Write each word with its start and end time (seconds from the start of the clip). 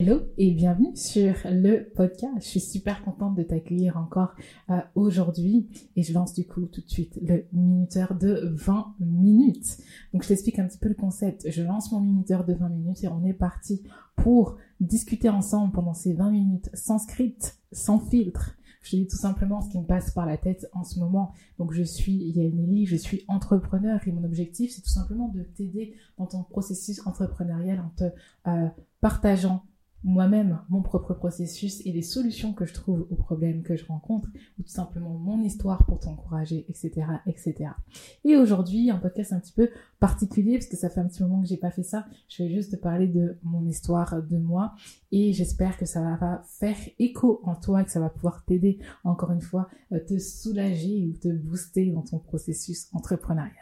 Hello 0.00 0.22
et 0.38 0.50
bienvenue 0.50 0.96
sur 0.96 1.34
le 1.44 1.88
podcast. 1.94 2.34
Je 2.38 2.48
suis 2.48 2.60
super 2.60 3.04
contente 3.04 3.36
de 3.36 3.44
t'accueillir 3.44 3.96
encore 3.96 4.34
euh, 4.68 4.80
aujourd'hui 4.96 5.68
et 5.94 6.02
je 6.02 6.12
lance 6.12 6.34
du 6.34 6.44
coup 6.44 6.62
tout 6.66 6.80
de 6.80 6.88
suite 6.88 7.16
le 7.22 7.44
minuteur 7.52 8.16
de 8.16 8.52
20 8.56 8.96
minutes. 8.98 9.78
Donc 10.12 10.24
je 10.24 10.28
t'explique 10.28 10.58
un 10.58 10.66
petit 10.66 10.78
peu 10.78 10.88
le 10.88 10.96
concept. 10.96 11.48
Je 11.48 11.62
lance 11.62 11.92
mon 11.92 12.00
minuteur 12.00 12.44
de 12.44 12.54
20 12.54 12.70
minutes 12.70 13.04
et 13.04 13.08
on 13.08 13.24
est 13.24 13.34
parti 13.34 13.84
pour 14.16 14.56
discuter 14.80 15.28
ensemble 15.28 15.72
pendant 15.72 15.94
ces 15.94 16.12
20 16.12 16.30
minutes 16.32 16.70
sans 16.74 16.98
script, 16.98 17.60
sans 17.70 18.00
filtre. 18.00 18.56
Je 18.82 18.90
te 18.90 18.96
dis 18.96 19.06
tout 19.06 19.16
simplement 19.16 19.60
ce 19.60 19.70
qui 19.70 19.78
me 19.78 19.86
passe 19.86 20.10
par 20.10 20.26
la 20.26 20.36
tête 20.36 20.68
en 20.72 20.82
ce 20.82 20.98
moment. 20.98 21.30
Donc 21.56 21.72
je 21.72 21.84
suis 21.84 22.16
Yael 22.32 22.84
je 22.84 22.96
suis 22.96 23.24
entrepreneur 23.28 24.00
et 24.04 24.10
mon 24.10 24.24
objectif 24.24 24.72
c'est 24.74 24.82
tout 24.82 24.90
simplement 24.90 25.28
de 25.28 25.44
t'aider 25.44 25.94
dans 26.18 26.26
ton 26.26 26.42
processus 26.42 27.00
entrepreneurial 27.06 27.78
en 27.78 27.90
te 27.90 28.04
euh, 28.48 28.68
partageant 29.00 29.62
moi-même 30.04 30.60
mon 30.68 30.82
propre 30.82 31.14
processus 31.14 31.84
et 31.86 31.92
les 31.92 32.02
solutions 32.02 32.52
que 32.52 32.66
je 32.66 32.74
trouve 32.74 33.06
aux 33.10 33.16
problèmes 33.16 33.62
que 33.62 33.74
je 33.74 33.86
rencontre, 33.86 34.28
ou 34.58 34.62
tout 34.62 34.68
simplement 34.68 35.14
mon 35.14 35.42
histoire 35.42 35.84
pour 35.86 35.98
t'encourager, 35.98 36.66
etc., 36.68 37.06
etc. 37.26 37.70
Et 38.24 38.36
aujourd'hui, 38.36 38.90
un 38.90 38.98
podcast 38.98 39.32
un 39.32 39.40
petit 39.40 39.54
peu 39.54 39.70
particulier, 39.98 40.58
parce 40.58 40.66
que 40.66 40.76
ça 40.76 40.90
fait 40.90 41.00
un 41.00 41.08
petit 41.08 41.22
moment 41.22 41.40
que 41.40 41.48
j'ai 41.48 41.56
pas 41.56 41.70
fait 41.70 41.82
ça, 41.82 42.06
je 42.28 42.42
vais 42.42 42.50
juste 42.50 42.72
te 42.72 42.76
parler 42.76 43.08
de 43.08 43.38
mon 43.42 43.66
histoire 43.66 44.22
de 44.22 44.36
moi, 44.36 44.74
et 45.10 45.32
j'espère 45.32 45.78
que 45.78 45.86
ça 45.86 46.02
va 46.02 46.42
faire 46.44 46.76
écho 46.98 47.40
en 47.44 47.54
toi, 47.54 47.80
et 47.80 47.84
que 47.84 47.90
ça 47.90 48.00
va 48.00 48.10
pouvoir 48.10 48.44
t'aider, 48.44 48.78
encore 49.04 49.32
une 49.32 49.40
fois, 49.40 49.68
euh, 49.92 50.00
te 50.00 50.18
soulager 50.18 51.06
ou 51.08 51.18
te 51.18 51.28
booster 51.28 51.90
dans 51.90 52.02
ton 52.02 52.18
processus 52.18 52.88
entrepreneurial. 52.92 53.52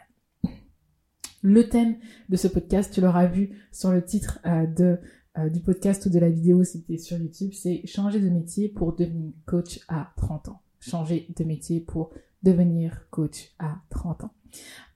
Le 1.41 1.67
thème 1.67 1.97
de 2.29 2.37
ce 2.37 2.47
podcast, 2.47 2.93
tu 2.93 3.01
l'auras 3.01 3.25
vu 3.25 3.49
sur 3.71 3.91
le 3.91 4.03
titre 4.03 4.39
euh, 4.45 4.65
de 4.65 4.97
euh, 5.37 5.49
du 5.49 5.61
podcast 5.61 6.05
ou 6.05 6.09
de 6.09 6.19
la 6.19 6.29
vidéo 6.29 6.63
si 6.63 6.83
tu 6.83 6.93
es 6.93 6.97
sur 6.99 7.17
YouTube, 7.17 7.53
c'est 7.53 7.81
changer 7.87 8.19
de 8.19 8.29
métier 8.29 8.69
pour 8.69 8.95
devenir 8.95 9.33
coach 9.47 9.79
à 9.87 10.13
30 10.17 10.49
ans. 10.49 10.61
Changer 10.79 11.27
de 11.35 11.43
métier 11.43 11.79
pour 11.79 12.11
devenir 12.43 13.07
coach 13.09 13.51
à 13.57 13.77
30 13.89 14.25
ans. 14.25 14.33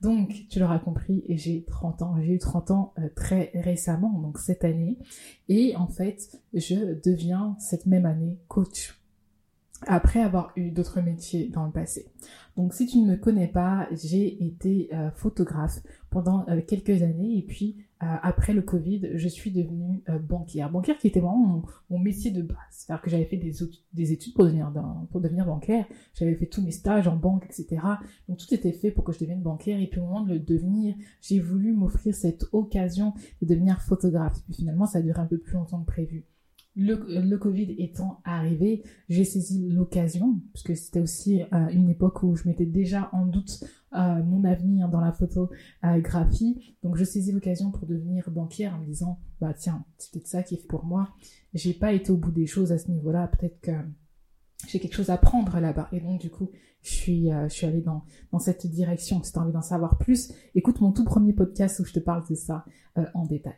Donc, 0.00 0.46
tu 0.48 0.60
l'auras 0.60 0.78
compris, 0.78 1.24
j'ai 1.28 1.64
30 1.64 2.02
ans. 2.02 2.16
J'ai 2.20 2.34
eu 2.34 2.38
30 2.38 2.70
ans 2.70 2.92
euh, 2.98 3.08
très 3.16 3.50
récemment, 3.54 4.16
donc 4.20 4.38
cette 4.38 4.64
année. 4.64 4.98
Et 5.48 5.74
en 5.74 5.88
fait, 5.88 6.40
je 6.54 6.94
deviens 7.04 7.56
cette 7.58 7.86
même 7.86 8.06
année 8.06 8.38
coach 8.46 8.94
après 9.86 10.20
avoir 10.20 10.52
eu 10.54 10.70
d'autres 10.70 11.00
métiers 11.00 11.48
dans 11.48 11.64
le 11.64 11.72
passé. 11.72 12.06
Donc 12.56 12.74
si 12.74 12.86
tu 12.86 12.98
ne 12.98 13.10
me 13.10 13.16
connais 13.16 13.48
pas, 13.48 13.88
j'ai 13.90 14.44
été 14.44 14.88
euh, 14.92 15.10
photographe 15.12 15.80
pendant 16.10 16.46
quelques 16.66 17.02
années 17.02 17.38
et 17.38 17.42
puis 17.42 17.76
euh, 18.00 18.06
après 18.22 18.52
le 18.52 18.62
Covid, 18.62 19.10
je 19.14 19.28
suis 19.28 19.50
devenue 19.50 20.04
euh, 20.08 20.20
banquière. 20.20 20.70
Banquière 20.70 20.98
qui 20.98 21.08
était 21.08 21.18
vraiment 21.18 21.64
mon, 21.90 21.98
métier 21.98 22.30
de 22.30 22.42
base. 22.42 22.56
C'est-à-dire 22.70 23.02
que 23.02 23.10
j'avais 23.10 23.24
fait 23.24 23.36
des, 23.36 23.52
des, 23.92 24.12
études 24.12 24.34
pour 24.34 24.44
devenir, 24.44 24.72
pour 25.10 25.20
devenir. 25.20 25.46
J'avais 26.14 26.34
fait 26.36 26.46
tous 26.46 26.62
mes 26.62 26.70
stages 26.70 27.08
en 27.08 27.16
banque, 27.16 27.44
etc. 27.46 27.82
Donc 28.28 28.38
tout 28.38 28.54
était 28.54 28.72
fait 28.72 28.92
pour 28.92 29.02
que 29.02 29.12
je 29.12 29.18
devienne 29.18 29.42
bancaire. 29.42 29.80
Et 29.80 29.88
puis 29.88 30.00
au 30.00 30.04
moment 30.04 30.22
de 30.22 30.34
le 30.34 30.38
devenir, 30.38 30.94
j'ai 31.20 31.40
voulu 31.40 31.72
m'offrir 31.72 32.14
cette 32.14 32.46
occasion 32.52 33.14
de 33.42 33.48
devenir 33.48 33.80
photographe. 33.82 34.40
Puis 34.44 34.54
finalement, 34.54 34.86
ça 34.86 34.98
a 34.98 35.02
duré 35.02 35.20
un 35.20 35.26
peu 35.26 35.38
plus 35.38 35.54
longtemps 35.54 35.80
que 35.80 35.86
prévu 35.86 36.24
le, 36.76 37.36
Covid 37.36 37.74
étant 37.78 38.20
arrivé, 38.24 38.84
j'ai 39.08 39.24
saisi 39.24 39.68
l'occasion, 39.68 40.40
puisque 40.52 40.76
c'était 40.76 41.00
aussi 41.00 41.42
euh, 41.42 41.68
une 41.70 41.90
époque 41.90 42.22
où 42.22 42.36
je 42.36 42.46
mettais 42.46 42.66
déjà 42.66 43.10
en 43.12 43.26
doute 43.26 43.64
euh, 43.94 44.22
mon 44.22 44.44
avenir 44.44 44.88
dans 44.88 45.00
la 45.00 45.12
photographie. 45.12 46.76
Donc 46.82 46.96
je 46.96 47.04
saisis 47.04 47.32
l'occasion 47.32 47.72
pour 47.72 47.86
devenir 47.86 48.30
banquière 48.30 48.76
en 48.76 48.80
me 48.80 48.86
disant, 48.86 49.18
bah 49.40 49.54
tiens, 49.54 49.84
c'est 49.98 50.12
peut-être 50.12 50.28
ça 50.28 50.42
qui 50.42 50.54
est 50.54 50.58
fait 50.58 50.68
pour 50.68 50.84
moi. 50.84 51.10
J'ai 51.52 51.74
pas 51.74 51.92
été 51.92 52.12
au 52.12 52.16
bout 52.16 52.30
des 52.30 52.46
choses 52.46 52.70
à 52.70 52.78
ce 52.78 52.90
niveau-là, 52.90 53.28
peut-être 53.28 53.60
que 53.60 53.72
j'ai 54.68 54.78
quelque 54.78 54.94
chose 54.94 55.10
à 55.10 55.18
prendre 55.18 55.58
là-bas. 55.58 55.88
Et 55.92 56.00
donc 56.00 56.20
du 56.20 56.30
coup, 56.30 56.50
je 56.82 56.92
suis, 56.92 57.32
euh, 57.32 57.48
je 57.48 57.54
suis 57.54 57.66
allée 57.66 57.80
dans, 57.80 58.04
dans 58.30 58.38
cette 58.38 58.66
direction. 58.66 59.22
Si 59.24 59.32
tu 59.32 59.38
as 59.38 59.42
envie 59.42 59.52
d'en 59.52 59.62
savoir 59.62 59.98
plus, 59.98 60.32
écoute 60.54 60.80
mon 60.80 60.92
tout 60.92 61.04
premier 61.04 61.32
podcast 61.32 61.80
où 61.80 61.84
je 61.84 61.92
te 61.92 62.00
parle 62.00 62.24
de 62.28 62.34
ça 62.36 62.64
en 63.14 63.26
détail. 63.26 63.54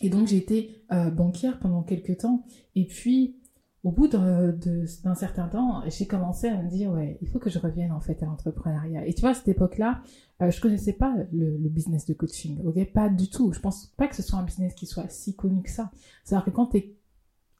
Et 0.00 0.10
donc 0.10 0.28
j'ai 0.28 0.36
été 0.36 0.82
euh, 0.92 1.10
banquière 1.10 1.58
pendant 1.58 1.82
quelques 1.82 2.18
temps. 2.18 2.44
Et 2.74 2.86
puis, 2.86 3.36
au 3.84 3.92
bout 3.92 4.08
d'un 4.08 5.14
certain 5.14 5.48
temps, 5.48 5.82
j'ai 5.88 6.06
commencé 6.06 6.48
à 6.48 6.60
me 6.60 6.68
dire, 6.68 6.90
ouais, 6.90 7.16
il 7.22 7.28
faut 7.28 7.38
que 7.38 7.48
je 7.48 7.58
revienne 7.58 7.92
en 7.92 8.00
fait 8.00 8.22
à 8.22 8.26
l'entrepreneuriat. 8.26 9.06
Et 9.06 9.14
tu 9.14 9.20
vois, 9.20 9.30
à 9.30 9.34
cette 9.34 9.48
époque-là, 9.48 10.02
euh, 10.42 10.50
je 10.50 10.60
connaissais 10.60 10.92
pas 10.92 11.14
le, 11.32 11.56
le, 11.56 11.68
business 11.68 12.04
de 12.04 12.12
coaching, 12.12 12.60
ok? 12.64 12.92
Pas 12.92 13.08
du 13.08 13.30
tout. 13.30 13.52
Je 13.52 13.60
pense 13.60 13.86
pas 13.96 14.08
que 14.08 14.16
ce 14.16 14.22
soit 14.22 14.38
un 14.38 14.42
business 14.42 14.74
qui 14.74 14.86
soit 14.86 15.08
si 15.08 15.36
connu 15.36 15.62
que 15.62 15.70
ça. 15.70 15.90
C'est-à-dire 16.24 16.46
que 16.46 16.50
quand 16.50 16.66
tu 16.66 16.78
es 16.78 16.98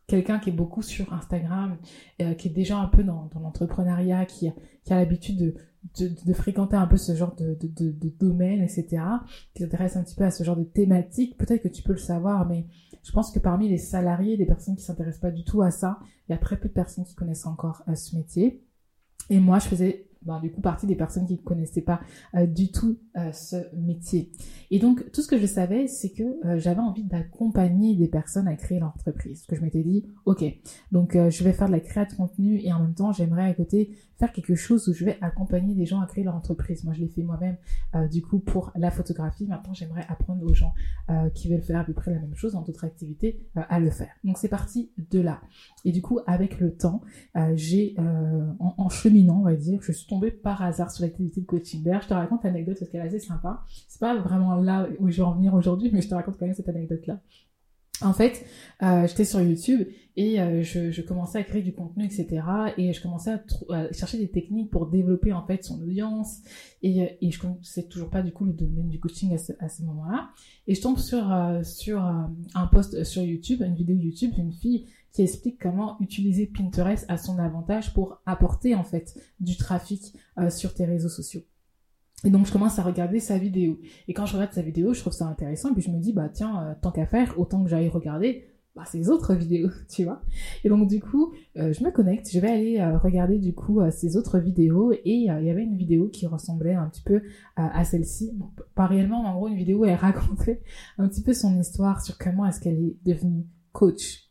quelqu'un 0.09 0.39
qui 0.41 0.51
est 0.51 0.53
beaucoup 0.53 0.83
sur 0.83 1.13
Instagram, 1.13 1.77
euh, 2.21 2.35
qui 2.35 2.49
est 2.49 2.53
déjà 2.53 2.79
un 2.79 2.89
peu 2.89 3.05
dans, 3.05 3.31
dans 3.33 3.41
l'entrepreneuriat, 3.41 4.27
qui, 4.27 4.51
qui 4.85 4.93
a 4.93 4.97
l'habitude 4.97 5.39
de, 5.39 5.55
de, 5.99 6.33
fréquenter 6.33 6.77
un 6.77 6.87
peu 6.87 6.97
ce 6.97 7.15
genre 7.15 7.35
de, 7.37 7.57
de, 7.61 8.09
domaine, 8.19 8.61
etc., 8.61 9.03
qui 9.55 9.63
s'intéresse 9.63 9.97
un 9.97 10.03
petit 10.03 10.15
peu 10.15 10.25
à 10.25 10.31
ce 10.31 10.45
genre 10.45 10.57
de 10.57 10.65
thématique, 10.65 11.37
peut-être 11.39 11.63
que 11.63 11.69
tu 11.69 11.83
peux 11.83 11.93
le 11.93 11.99
savoir, 11.99 12.47
mais 12.47 12.67
je 13.03 13.13
pense 13.13 13.31
que 13.31 13.39
parmi 13.39 13.69
les 13.69 13.79
salariés, 13.79 14.37
des 14.37 14.47
personnes 14.47 14.77
qui 14.77 14.85
s'intéressent 14.85 15.21
pas 15.21 15.31
du 15.31 15.45
tout 15.45 15.63
à 15.63 15.71
ça, 15.71 15.99
il 16.29 16.33
y 16.33 16.35
a 16.35 16.39
très 16.39 16.59
peu 16.59 16.69
de 16.69 16.75
personnes 16.75 17.05
qui 17.05 17.15
connaissent 17.15 17.47
encore 17.47 17.83
euh, 17.89 17.95
ce 17.95 18.17
métier. 18.17 18.63
Et 19.31 19.41
moi, 19.41 19.59
je 19.59 19.69
faisais 19.69 20.11
ben, 20.23 20.41
du 20.41 20.51
coup 20.51 20.61
partie 20.61 20.87
des 20.87 20.97
personnes 20.97 21.27
qui 21.27 21.35
ne 21.35 21.39
connaissaient 21.39 21.81
pas 21.81 22.01
euh, 22.35 22.47
du 22.47 22.71
tout 22.71 22.99
euh, 23.17 23.33
ce 23.33 23.57
métier. 23.77 24.33
Et 24.71 24.79
donc 24.79 25.11
tout 25.13 25.23
ce 25.23 25.29
que 25.29 25.39
je 25.39 25.47
savais, 25.47 25.87
c'est 25.87 26.11
que 26.11 26.41
j'avais 26.59 26.81
envie 26.81 27.05
d'accompagner 27.05 27.95
des 27.95 28.09
personnes 28.09 28.49
à 28.49 28.57
créer 28.57 28.81
leur 28.81 28.89
entreprise. 28.89 29.47
Que 29.47 29.55
je 29.55 29.63
m'étais 29.63 29.83
dit, 29.83 30.05
ok, 30.27 30.45
donc 30.91 31.13
je 31.13 31.45
vais 31.45 31.53
faire 31.53 31.69
de 31.69 31.73
la 31.73 31.81
création 31.81 32.25
de 32.25 32.29
contenu 32.29 32.61
et 32.61 32.73
en 32.73 32.81
même 32.81 32.95
temps 32.95 33.13
j'aimerais 33.13 33.45
à 33.45 33.55
côté 33.55 33.97
faire 34.19 34.33
quelque 34.33 34.55
chose 34.55 34.89
où 34.89 34.93
je 34.93 35.05
vais 35.05 35.19
accompagner 35.21 35.75
des 35.75 35.87
gens 35.87 36.01
à 36.01 36.07
créer 36.07 36.25
leur 36.25 36.35
entreprise. 36.35 36.85
Moi 36.85 36.93
je 36.95 37.01
l'ai 37.01 37.09
fait 37.09 37.23
moi-même 37.23 37.57
du 38.11 38.23
coup 38.23 38.39
pour 38.41 38.73
la 38.77 38.91
photographie. 38.91 39.47
Maintenant 39.47 39.73
j'aimerais 39.73 40.05
apprendre 40.09 40.45
aux 40.45 40.55
gens 40.55 40.75
qui 41.35 41.49
veulent 41.49 41.63
faire 41.63 41.81
à 41.81 41.85
peu 41.85 41.93
près 41.93 42.13
la 42.13 42.21
même 42.21 42.35
chose 42.35 42.53
dans 42.53 42.63
d'autres 42.63 42.85
activités 42.85 43.41
à 43.55 43.81
le 43.81 43.91
faire. 43.91 44.11
Donc 44.25 44.37
c'est 44.39 44.49
parti 44.49 44.91
de 45.11 45.21
là. 45.21 45.41
Et 45.85 45.93
du 45.93 46.03
coup 46.03 46.21
avec 46.27 46.61
le 46.61 46.75
temps, 46.75 47.03
j'ai 47.55 47.95
en, 47.99 48.75
en 48.77 48.89
cheminant 48.89 49.39
on 49.39 49.45
va 49.45 49.55
dire, 49.55 49.81
je 49.83 49.93
suis 49.93 50.07
tombée 50.07 50.31
par 50.31 50.63
hasard 50.63 50.91
sur 50.91 51.05
l'activité 51.05 51.41
de 51.41 51.47
coaching. 51.47 51.83
D'ailleurs, 51.83 52.03
je 52.03 52.09
te 52.09 52.15
raconte 52.15 52.45
l'anecdote 52.45 52.77
parce 52.79 52.91
qu'elle 52.91 53.03
est 53.03 53.07
assez 53.07 53.21
sympa. 53.21 53.63
C'est 53.89 54.01
pas 54.01 54.19
vraiment 54.19 54.57
là 54.57 54.89
où 54.99 55.09
je 55.09 55.19
vais 55.19 55.23
en 55.23 55.35
venir 55.35 55.55
aujourd'hui, 55.55 55.91
mais 55.93 56.01
je 56.01 56.09
te 56.09 56.15
raconte 56.15 56.39
quand 56.39 56.47
même 56.47 56.55
cette 56.55 56.69
anecdote-là. 56.69 57.21
En 58.01 58.13
fait, 58.13 58.47
euh, 58.83 59.07
j'étais 59.09 59.25
sur 59.25 59.41
YouTube 59.41 59.89
et 60.17 60.41
euh, 60.41 60.63
je, 60.63 61.01
commençais 61.01 61.39
à 61.39 61.43
créer 61.43 61.63
du 61.63 61.73
contenu, 61.73 62.05
etc. 62.05 62.43
Et 62.77 62.93
je 62.93 63.03
commençais 63.03 63.33
à, 63.71 63.93
chercher 63.93 64.19
des 64.19 64.31
techniques 64.31 64.71
pour 64.71 64.87
développer 64.87 65.33
en 65.33 65.45
fait 65.45 65.65
son 65.65 65.83
audience. 65.83 66.39
Et, 66.83 67.03
euh, 67.03 67.31
je 67.31 67.39
connaissais 67.39 67.85
toujours 67.85 68.11
pas 68.11 68.23
du 68.23 68.33
coup 68.33 68.45
le 68.45 68.53
domaine 68.53 68.89
du 68.89 69.01
coaching 69.01 69.37
à 69.59 69.69
ce, 69.69 69.83
moment-là. 69.83 70.31
Et 70.67 70.75
je 70.75 70.81
tombe 70.81 70.99
sur 70.99 71.25
sur 71.65 72.01
un 72.03 72.67
post 72.71 73.05
sur 73.05 73.23
YouTube, 73.23 73.63
une 73.63 73.75
vidéo 73.75 73.97
YouTube 73.97 74.33
d'une 74.35 74.53
fille 74.53 74.87
qui 75.13 75.23
explique 75.23 75.59
comment 75.61 75.97
utiliser 76.01 76.47
Pinterest 76.47 77.05
à 77.09 77.19
son 77.19 77.39
avantage 77.39 77.95
pour 77.95 78.21
apporter 78.27 78.75
en 78.75 78.85
fait 78.85 79.19
du 79.41 79.57
trafic 79.57 80.15
sur 80.51 80.75
tes 80.75 80.85
réseaux 80.85 81.09
sociaux. 81.09 81.43
Et 82.25 82.31
donc 82.31 82.47
je 82.47 82.53
commence 82.53 82.79
à 82.79 82.83
regarder 82.83 83.21
sa 83.21 83.39
vidéo. 83.39 83.79
Et 84.09 84.15
quand 84.15 84.27
je 84.27 84.35
regarde 84.35 84.53
sa 84.53 84.63
vidéo, 84.63 84.93
je 84.93 85.01
trouve 85.01 85.13
ça 85.13 85.27
intéressant. 85.27 85.71
Et 85.71 85.73
puis 85.73 85.83
je 85.83 85.91
me 85.91 85.99
dis, 85.99 86.13
bah 86.13 86.29
tiens, 86.29 86.63
euh, 86.63 86.75
tant 86.81 86.91
qu'à 86.91 87.07
faire, 87.07 87.39
autant 87.39 87.63
que 87.63 87.71
j'aille 87.71 87.89
regarder 87.89 88.45
bah, 88.75 88.85
ses 88.85 89.09
autres 89.09 89.35
vidéos, 89.35 89.71
tu 89.89 90.05
vois. 90.05 90.21
Et 90.65 90.69
donc 90.69 90.89
du 90.89 91.01
coup, 91.01 91.33
euh, 91.57 91.73
je 91.73 91.85
me 91.85 91.91
connecte, 91.91 92.29
je 92.33 92.41
vais 92.41 92.51
aller 92.51 92.85
regarder 92.97 93.39
du 93.39 93.55
coup 93.55 93.81
ses 93.91 94.17
autres 94.17 94.39
vidéos. 94.39 94.93
Et 94.93 95.01
il 95.05 95.25
y 95.25 95.51
avait 95.51 95.63
une 95.63 95.77
vidéo 95.77 96.09
qui 96.09 96.27
ressemblait 96.27 96.75
un 96.75 96.89
petit 96.89 97.03
peu 97.03 97.23
à 97.57 97.85
celle-ci. 97.85 98.37
pas 98.75 98.87
réellement, 98.87 99.23
mais 99.23 99.29
en 99.29 99.37
gros 99.37 99.49
une 99.49 99.57
vidéo 99.57 99.81
où 99.81 99.85
elle 99.85 99.95
racontait 99.95 100.63
un 100.99 101.09
petit 101.09 101.23
peu 101.23 101.33
son 101.33 101.59
histoire 101.59 102.03
sur 102.03 102.19
comment 102.19 102.47
est-ce 102.47 102.61
qu'elle 102.61 102.81
est 102.81 102.97
devenue 103.05 103.47
coach 103.73 104.28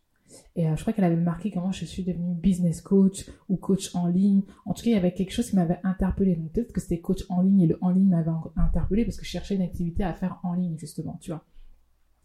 et 0.55 0.67
euh, 0.67 0.75
je 0.75 0.81
crois 0.81 0.93
qu'elle 0.93 1.05
avait 1.05 1.15
marqué 1.15 1.51
comment 1.51 1.71
je 1.71 1.85
suis 1.85 2.03
devenue 2.03 2.35
business 2.35 2.81
coach 2.81 3.29
ou 3.49 3.57
coach 3.57 3.93
en 3.95 4.07
ligne. 4.07 4.43
En 4.65 4.73
tout 4.73 4.83
cas, 4.83 4.89
il 4.89 4.93
y 4.93 4.97
avait 4.97 5.13
quelque 5.13 5.31
chose 5.31 5.49
qui 5.49 5.55
m'avait 5.55 5.79
interpellé. 5.83 6.35
Donc 6.35 6.51
peut-être 6.51 6.73
que 6.73 6.81
c'était 6.81 6.99
coach 6.99 7.23
en 7.29 7.41
ligne 7.41 7.61
et 7.61 7.67
le 7.67 7.77
en 7.81 7.91
ligne 7.91 8.09
m'avait 8.09 8.31
interpellé 8.55 9.05
parce 9.05 9.17
que 9.17 9.25
je 9.25 9.29
cherchais 9.29 9.55
une 9.55 9.61
activité 9.61 10.03
à 10.03 10.13
faire 10.13 10.39
en 10.43 10.53
ligne 10.53 10.77
justement, 10.77 11.17
tu 11.21 11.31
vois. 11.31 11.43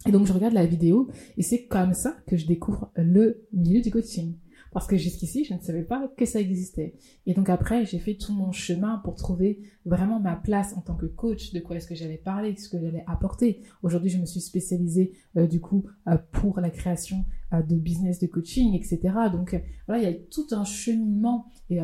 Et 0.05 0.11
donc 0.11 0.27
je 0.27 0.33
regarde 0.33 0.53
la 0.53 0.65
vidéo 0.65 1.09
et 1.37 1.43
c'est 1.43 1.65
comme 1.65 1.93
ça 1.93 2.17
que 2.27 2.35
je 2.35 2.45
découvre 2.45 2.91
le 2.95 3.47
milieu 3.53 3.81
du 3.81 3.89
coaching 3.89 4.35
parce 4.73 4.87
que 4.87 4.97
jusqu'ici, 4.97 5.45
je 5.45 5.53
ne 5.53 5.59
savais 5.59 5.83
pas 5.83 6.11
que 6.17 6.25
ça 6.25 6.39
existait. 6.39 6.95
Et 7.25 7.33
donc 7.33 7.49
après, 7.49 7.85
j'ai 7.85 7.99
fait 7.99 8.15
tout 8.15 8.33
mon 8.33 8.51
chemin 8.51 8.97
pour 9.03 9.15
trouver 9.15 9.61
vraiment 9.85 10.19
ma 10.19 10.35
place 10.35 10.75
en 10.75 10.81
tant 10.81 10.95
que 10.95 11.05
coach, 11.05 11.53
de 11.53 11.59
quoi 11.59 11.75
est-ce 11.75 11.87
que 11.87 11.95
j'allais 11.95 12.17
parler, 12.17 12.55
ce 12.55 12.69
que 12.69 12.79
j'allais 12.79 13.03
apporter. 13.07 13.61
Aujourd'hui, 13.83 14.09
je 14.09 14.17
me 14.17 14.25
suis 14.25 14.41
spécialisée 14.41 15.13
euh, 15.37 15.47
du 15.47 15.61
coup 15.61 15.85
euh, 16.07 16.17
pour 16.31 16.59
la 16.59 16.69
création 16.69 17.25
euh, 17.53 17.61
de 17.61 17.75
business 17.75 18.19
de 18.19 18.27
coaching, 18.27 18.73
etc. 18.73 18.99
Donc 19.31 19.61
voilà, 19.87 20.01
il 20.01 20.09
y 20.09 20.13
a 20.13 20.17
tout 20.31 20.47
un 20.51 20.63
cheminement 20.63 21.45
et 21.69 21.79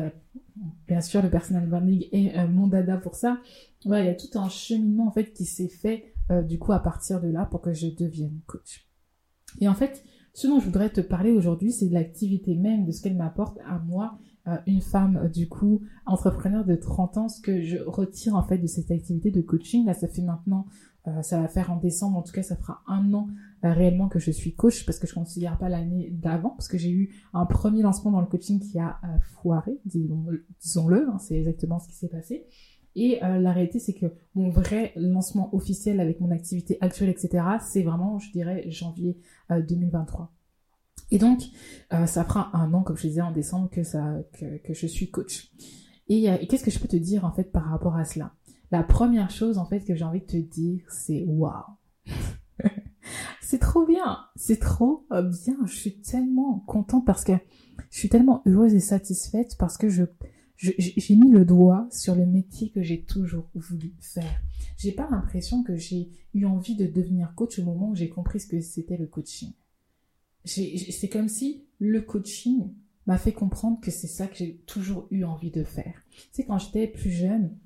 bien 0.86 1.00
sûr 1.00 1.22
le 1.22 1.30
personal 1.30 1.66
branding 1.66 2.06
est 2.12 2.46
mon 2.48 2.66
dada 2.66 2.96
pour 2.96 3.14
ça. 3.14 3.40
Voilà, 3.84 4.04
il 4.04 4.06
y 4.06 4.10
a 4.10 4.14
tout 4.14 4.38
un 4.38 4.48
cheminement 4.48 5.06
en 5.06 5.12
fait 5.12 5.32
qui 5.32 5.44
s'est 5.44 5.68
fait 5.68 6.12
du 6.44 6.58
coup 6.58 6.72
à 6.72 6.80
partir 6.80 7.20
de 7.20 7.28
là 7.28 7.46
pour 7.46 7.60
que 7.60 7.72
je 7.72 7.88
devienne 7.88 8.40
coach. 8.46 8.86
Et 9.60 9.68
en 9.68 9.74
fait, 9.74 10.04
ce 10.32 10.46
dont 10.46 10.60
je 10.60 10.66
voudrais 10.66 10.90
te 10.90 11.00
parler 11.00 11.32
aujourd'hui, 11.32 11.72
c'est 11.72 11.88
de 11.88 11.94
l'activité 11.94 12.54
même, 12.54 12.84
de 12.84 12.92
ce 12.92 13.02
qu'elle 13.02 13.16
m'apporte 13.16 13.58
à 13.66 13.78
moi, 13.78 14.18
euh, 14.48 14.56
une 14.66 14.80
femme, 14.80 15.20
euh, 15.24 15.28
du 15.28 15.48
coup, 15.48 15.82
entrepreneur 16.06 16.64
de 16.64 16.74
30 16.74 17.18
ans, 17.18 17.28
ce 17.28 17.40
que 17.40 17.60
je 17.62 17.76
retire 17.78 18.36
en 18.36 18.42
fait 18.42 18.58
de 18.58 18.66
cette 18.66 18.90
activité 18.90 19.30
de 19.30 19.42
coaching. 19.42 19.84
Là, 19.84 19.92
ça 19.92 20.08
fait 20.08 20.22
maintenant, 20.22 20.66
euh, 21.08 21.22
ça 21.22 21.40
va 21.40 21.46
faire 21.46 21.70
en 21.70 21.76
décembre, 21.76 22.16
en 22.16 22.22
tout 22.22 22.32
cas, 22.32 22.42
ça 22.42 22.56
fera 22.56 22.80
un 22.86 23.12
an 23.12 23.28
réellement 23.62 24.08
que 24.08 24.18
je 24.18 24.30
suis 24.30 24.54
coach 24.54 24.86
parce 24.86 24.98
que 24.98 25.06
je 25.06 25.12
considère 25.12 25.58
pas 25.58 25.68
l'année 25.68 26.08
d'avant 26.10 26.48
parce 26.50 26.68
que 26.68 26.78
j'ai 26.78 26.90
eu 26.90 27.10
un 27.34 27.44
premier 27.44 27.82
lancement 27.82 28.10
dans 28.10 28.22
le 28.22 28.26
coaching 28.26 28.58
qui 28.58 28.78
a 28.78 28.98
foiré, 29.42 29.78
disons-le, 29.84 31.06
hein, 31.10 31.18
c'est 31.18 31.36
exactement 31.36 31.78
ce 31.78 31.86
qui 31.86 31.94
s'est 31.94 32.08
passé. 32.08 32.46
Et 33.02 33.18
la 33.20 33.52
réalité, 33.52 33.78
c'est 33.78 33.94
que 33.94 34.06
mon 34.34 34.50
vrai 34.50 34.92
lancement 34.94 35.54
officiel 35.54 36.00
avec 36.00 36.20
mon 36.20 36.30
activité 36.30 36.76
actuelle, 36.82 37.08
etc., 37.08 37.42
c'est 37.60 37.82
vraiment, 37.82 38.18
je 38.18 38.30
dirais, 38.30 38.64
janvier 38.68 39.16
2023. 39.48 40.30
Et 41.10 41.18
donc, 41.18 41.42
euh, 41.92 42.06
ça 42.06 42.24
fera 42.24 42.50
un 42.56 42.72
an, 42.72 42.82
comme 42.82 42.96
je 42.96 43.08
disais 43.08 43.20
en 43.20 43.32
décembre, 43.32 43.68
que, 43.70 43.82
ça, 43.82 44.18
que, 44.32 44.74
je 44.74 44.86
suis 44.86 45.10
coach. 45.10 45.50
Euh, 46.10 46.38
et, 46.40 46.46
qu'est-ce 46.46 46.64
que 46.64 46.70
je 46.70 46.78
peux 46.78 46.88
te 46.88 46.96
dire 46.96 47.24
en 47.24 47.32
fait 47.32 47.50
par 47.52 47.64
rapport 47.64 47.96
à 47.96 48.04
cela? 48.04 48.34
La 48.70 48.82
première 48.82 49.30
chose 49.30 49.58
en 49.58 49.64
fait 49.64 49.80
que 49.80 49.94
j'ai 49.94 50.04
envie 50.04 50.20
de 50.20 50.26
te 50.26 50.36
dire, 50.36 50.84
c'est 50.88 51.24
waouh 51.26 51.64
C'est 53.40 53.58
trop 53.58 53.84
bien, 53.84 54.18
c'est 54.36 54.60
trop 54.60 55.06
euh, 55.10 55.22
bien. 55.22 55.56
Je 55.66 55.74
suis 55.74 56.00
tellement 56.00 56.60
contente 56.66 57.04
parce 57.04 57.24
que 57.24 57.32
je 57.90 57.98
suis 57.98 58.08
tellement 58.08 58.42
heureuse 58.46 58.74
et 58.74 58.80
satisfaite 58.80 59.56
parce 59.58 59.76
que 59.76 59.88
je 59.88 60.04
j'ai 60.60 61.16
mis 61.16 61.30
le 61.30 61.44
doigt 61.44 61.88
sur 61.90 62.14
le 62.14 62.26
métier 62.26 62.70
que 62.70 62.82
j'ai 62.82 63.00
toujours 63.00 63.48
voulu 63.54 63.94
faire. 64.00 64.42
J'ai 64.76 64.92
pas 64.92 65.08
l'impression 65.10 65.62
que 65.62 65.76
j'ai 65.76 66.10
eu 66.34 66.44
envie 66.44 66.76
de 66.76 66.86
devenir 66.86 67.34
coach 67.34 67.58
au 67.58 67.64
moment 67.64 67.90
où 67.90 67.94
j'ai 67.94 68.08
compris 68.08 68.40
ce 68.40 68.46
que 68.46 68.60
c'était 68.60 68.98
le 68.98 69.06
coaching 69.06 69.52
c'est 70.44 71.08
comme 71.08 71.28
si 71.28 71.64
le 71.78 72.00
coaching 72.00 72.68
m'a 73.06 73.18
fait 73.18 73.32
comprendre 73.32 73.80
que 73.80 73.90
c'est 73.90 74.06
ça 74.06 74.26
que 74.26 74.36
j'ai 74.36 74.56
toujours 74.66 75.06
eu 75.10 75.24
envie 75.24 75.50
de 75.50 75.64
faire. 75.64 76.02
Tu 76.10 76.28
sais, 76.32 76.44
quand 76.44 76.58
j'étais 76.58 76.86
plus 76.86 77.10
jeune, 77.10 77.56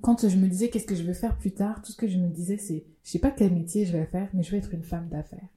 quand 0.00 0.28
je 0.28 0.36
me 0.36 0.48
disais 0.48 0.68
qu'est-ce 0.68 0.86
que 0.86 0.94
je 0.94 1.02
veux 1.02 1.14
faire 1.14 1.36
plus 1.38 1.52
tard, 1.52 1.82
tout 1.82 1.92
ce 1.92 1.96
que 1.96 2.08
je 2.08 2.18
me 2.18 2.28
disais 2.28 2.58
c'est, 2.58 2.84
je 3.04 3.10
sais 3.10 3.18
pas 3.18 3.30
quel 3.30 3.52
métier 3.52 3.84
je 3.84 3.92
vais 3.92 4.06
faire, 4.06 4.28
mais 4.34 4.42
je 4.42 4.50
vais 4.50 4.58
être 4.58 4.74
une 4.74 4.82
femme 4.82 5.08
d'affaires. 5.08 5.48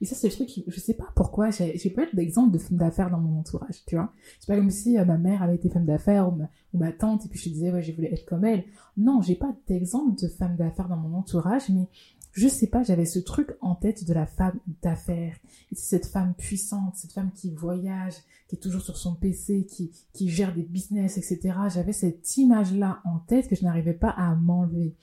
Et 0.00 0.04
ça, 0.04 0.14
c'est 0.14 0.28
le 0.28 0.34
truc, 0.34 0.48
qui, 0.48 0.64
je 0.66 0.80
sais 0.80 0.94
pas 0.94 1.08
pourquoi, 1.14 1.50
j'ai 1.50 1.90
pas 1.90 2.02
d'exemple 2.12 2.52
de 2.52 2.58
femme 2.58 2.78
d'affaires 2.78 3.10
dans 3.10 3.18
mon 3.20 3.38
entourage, 3.38 3.84
tu 3.86 3.96
vois. 3.96 4.12
C'est 4.38 4.46
pas 4.46 4.56
comme 4.56 4.70
si 4.70 4.98
euh, 4.98 5.04
ma 5.04 5.18
mère 5.18 5.42
avait 5.42 5.56
été 5.56 5.68
femme 5.68 5.86
d'affaires 5.86 6.28
ou 6.28 6.78
ma, 6.78 6.92
tante, 6.92 7.26
et 7.26 7.28
puis 7.28 7.38
je 7.38 7.50
disais, 7.50 7.70
ouais, 7.70 7.82
je 7.82 7.92
voulais 7.92 8.12
être 8.12 8.24
comme 8.24 8.44
elle. 8.44 8.64
Non, 8.96 9.22
j'ai 9.22 9.34
pas 9.34 9.54
d'exemple 9.68 10.20
de 10.20 10.28
femme 10.28 10.56
d'affaires 10.56 10.88
dans 10.88 10.96
mon 10.96 11.16
entourage, 11.16 11.68
mais 11.68 11.88
je 12.32 12.46
sais 12.46 12.68
pas, 12.68 12.82
j'avais 12.82 13.06
ce 13.06 13.18
truc 13.18 13.56
en 13.60 13.74
tête 13.74 14.06
de 14.06 14.14
la 14.14 14.26
femme 14.26 14.58
d'affaires. 14.82 15.36
cette 15.72 16.06
femme 16.06 16.34
puissante, 16.34 16.94
cette 16.96 17.12
femme 17.12 17.32
qui 17.34 17.50
voyage, 17.50 18.14
qui 18.48 18.56
est 18.56 18.60
toujours 18.60 18.82
sur 18.82 18.96
son 18.96 19.14
PC, 19.14 19.66
qui, 19.66 19.90
qui 20.12 20.28
gère 20.28 20.54
des 20.54 20.62
business, 20.62 21.18
etc. 21.18 21.54
J'avais 21.72 21.92
cette 21.92 22.36
image-là 22.36 23.00
en 23.04 23.18
tête 23.18 23.48
que 23.48 23.56
je 23.56 23.64
n'arrivais 23.64 23.94
pas 23.94 24.10
à 24.10 24.34
m'enlever. 24.36 24.94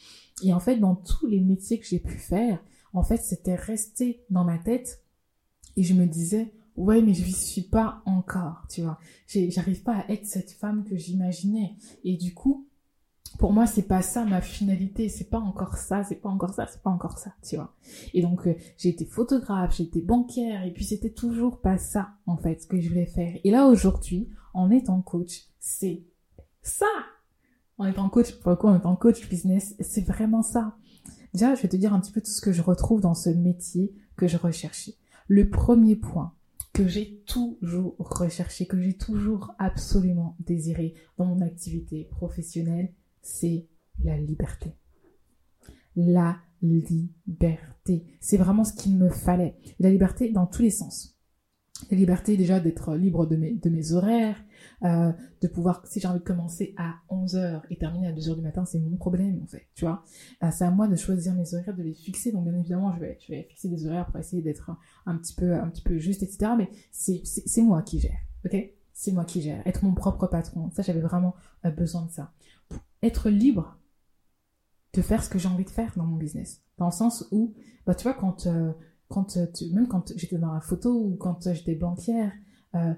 Et 0.44 0.54
en 0.54 0.60
fait, 0.60 0.78
dans 0.78 0.96
tous 0.96 1.28
les 1.28 1.42
métiers 1.42 1.80
que 1.80 1.86
j'ai 1.86 2.00
pu 2.00 2.18
faire, 2.18 2.60
en 2.98 3.04
fait, 3.04 3.18
c'était 3.18 3.56
resté 3.56 4.26
dans 4.30 4.44
ma 4.44 4.58
tête. 4.58 5.04
Et 5.76 5.84
je 5.84 5.94
me 5.94 6.08
disais, 6.08 6.54
ouais, 6.76 7.02
mais 7.02 7.14
je 7.14 7.24
n'y 7.24 7.32
suis 7.32 7.62
pas 7.62 8.02
encore, 8.06 8.66
tu 8.70 8.82
vois. 8.82 9.00
J'arrive 9.28 9.84
pas 9.84 9.98
à 9.98 10.12
être 10.12 10.26
cette 10.26 10.52
femme 10.52 10.84
que 10.84 10.98
j'imaginais. 10.98 11.76
Et 12.04 12.18
du 12.18 12.34
coup, 12.34 12.68
pour 13.38 13.54
moi 13.54 13.68
c'est 13.68 13.84
pas 13.84 14.02
ça 14.02 14.26
ma 14.26 14.42
finalité 14.42 15.10
c'est 15.10 15.30
pas 15.30 15.40
encore 15.40 15.76
ça 15.76 16.04
c'est 16.04 16.16
pas 16.16 16.30
encore 16.30 16.54
ça 16.54 16.66
c'est 16.66 16.82
pas 16.82 16.90
encore 16.90 17.18
ça 17.18 17.34
tu 17.44 17.56
vois 17.58 17.76
et 18.14 18.22
donc 18.22 18.48
euh, 18.48 18.56
j'ai 18.78 18.90
été 18.90 19.06
photographe 19.06 19.76
j'ai 19.76 19.84
été 19.84 20.02
banquière 20.02 20.64
et 20.64 20.72
puis 20.72 20.86
c'était 20.86 21.10
toujours 21.10 21.60
pas 21.60 21.78
ça 21.78 22.12
en 22.26 22.38
fait 22.38 22.62
ce 22.62 22.68
que 22.68 22.80
je 22.80 22.88
voulais 22.88 23.06
faire 23.06 23.38
et 23.44 23.52
là 23.52 23.68
aujourd'hui 23.68 24.30
en 24.54 24.72
étant 24.72 25.02
coach 25.02 25.44
c'est 25.60 26.06
ça 26.62 26.88
en 27.78 27.86
étant 27.86 28.10
coach 28.10 28.32
pour 28.40 28.52
le 28.52 28.56
coup 28.56 28.68
en 28.68 28.78
étant 28.78 28.96
coach 28.96 29.28
business 29.30 29.76
c'est 29.82 30.06
vraiment 30.06 30.42
ça 30.42 30.76
déjà 31.34 31.56
je 31.56 31.62
vais 31.62 31.70
te 31.70 31.76
dire 31.76 31.94
un 31.94 32.00
petit 32.00 32.12
peu 32.12 32.22
tout 32.22 32.32
ce 32.32 32.42
que 32.42 32.52
je 32.52 32.62
retrouve 32.62 33.02
dans 33.02 33.14
ce 33.14 33.30
métier 33.30 33.94
que 34.16 34.28
je 34.28 34.38
recherchais 34.38 34.96
le 35.28 35.50
premier 35.50 35.96
point 35.96 36.34
que 36.74 36.88
j'ai 36.88 37.24
toujours 37.26 37.96
recherché, 37.98 38.68
que 38.68 38.80
j'ai 38.80 38.94
toujours 38.94 39.54
absolument 39.58 40.36
désiré 40.40 40.94
dans 41.18 41.26
mon 41.26 41.42
activité 41.42 42.08
professionnelle, 42.12 42.94
c'est 43.22 43.68
la 44.04 44.18
liberté. 44.18 44.76
La 45.96 46.38
liberté. 46.62 48.06
C'est 48.20 48.38
vraiment 48.38 48.64
ce 48.64 48.74
qu'il 48.74 48.96
me 48.96 49.10
fallait. 49.10 49.58
La 49.80 49.90
liberté 49.90 50.32
dans 50.32 50.46
tous 50.46 50.62
les 50.62 50.70
sens. 50.70 51.17
La 51.92 51.98
liberté 51.98 52.38
déjà 52.38 52.60
d'être 52.60 52.96
libre 52.96 53.26
de 53.26 53.36
mes, 53.36 53.54
de 53.54 53.70
mes 53.70 53.92
horaires, 53.94 54.44
euh, 54.84 55.12
de 55.42 55.48
pouvoir, 55.48 55.86
si 55.86 56.00
j'ai 56.00 56.08
envie 56.08 56.20
de 56.20 56.24
commencer 56.24 56.74
à 56.78 56.96
11h 57.10 57.62
et 57.70 57.78
terminer 57.78 58.08
à 58.08 58.14
2h 58.14 58.36
du 58.36 58.42
matin, 58.42 58.66
c'est 58.66 58.80
mon 58.80 58.98
problème 58.98 59.42
en 59.44 59.48
fait, 59.48 59.68
tu 59.76 59.86
vois. 59.86 60.04
Euh, 60.44 60.50
c'est 60.52 60.66
à 60.66 60.72
moi 60.72 60.88
de 60.88 60.96
choisir 60.96 61.34
mes 61.36 61.54
horaires, 61.54 61.76
de 61.76 61.84
les 61.84 61.94
fixer. 61.94 62.32
Donc 62.32 62.46
bien 62.46 62.58
évidemment, 62.58 62.94
je 62.96 63.00
vais, 63.00 63.18
je 63.22 63.32
vais 63.32 63.44
fixer 63.44 63.70
des 63.70 63.86
horaires 63.86 64.08
pour 64.08 64.18
essayer 64.18 64.42
d'être 64.42 64.72
un, 65.06 65.18
petit 65.18 65.36
peu, 65.36 65.54
un 65.54 65.70
petit 65.70 65.84
peu 65.84 65.98
juste, 65.98 66.24
etc. 66.24 66.52
Mais 66.58 66.70
c'est 66.92 67.62
moi 67.62 67.82
qui 67.84 68.00
gère, 68.00 68.20
ok? 68.46 68.56
C'est 68.94 69.12
moi 69.12 69.26
qui 69.26 69.42
gère. 69.42 69.62
Être 69.68 69.84
mon 69.84 69.94
propre 69.94 70.26
patron. 70.26 70.72
Ça, 70.72 70.82
j'avais 70.82 71.02
vraiment 71.02 71.36
euh, 71.66 71.70
besoin 71.70 72.06
de 72.06 72.12
ça 72.12 72.34
être 73.02 73.30
libre 73.30 73.78
de 74.94 75.02
faire 75.02 75.24
ce 75.24 75.30
que 75.30 75.38
j'ai 75.38 75.48
envie 75.48 75.66
de 75.66 75.70
faire 75.70 75.94
dans 75.96 76.06
mon 76.06 76.18
business. 76.18 76.64
Dans 76.78 76.88
le 76.88 76.92
sens 76.92 77.28
où, 77.32 77.54
bah, 77.86 77.96
tu 77.96 78.04
vois, 78.04 78.14
quand, 78.14 78.48
quand 79.10 79.38
euh, 79.38 79.46
tu, 79.54 79.72
même 79.74 79.88
quand 79.88 80.14
j'étais 80.16 80.38
dans 80.38 80.54
la 80.54 80.62
photo 80.62 80.94
ou 80.94 81.16
quand 81.16 81.48
euh, 81.48 81.54
j'étais 81.54 81.76
banquière, 81.76 82.32
euh, 82.76 82.94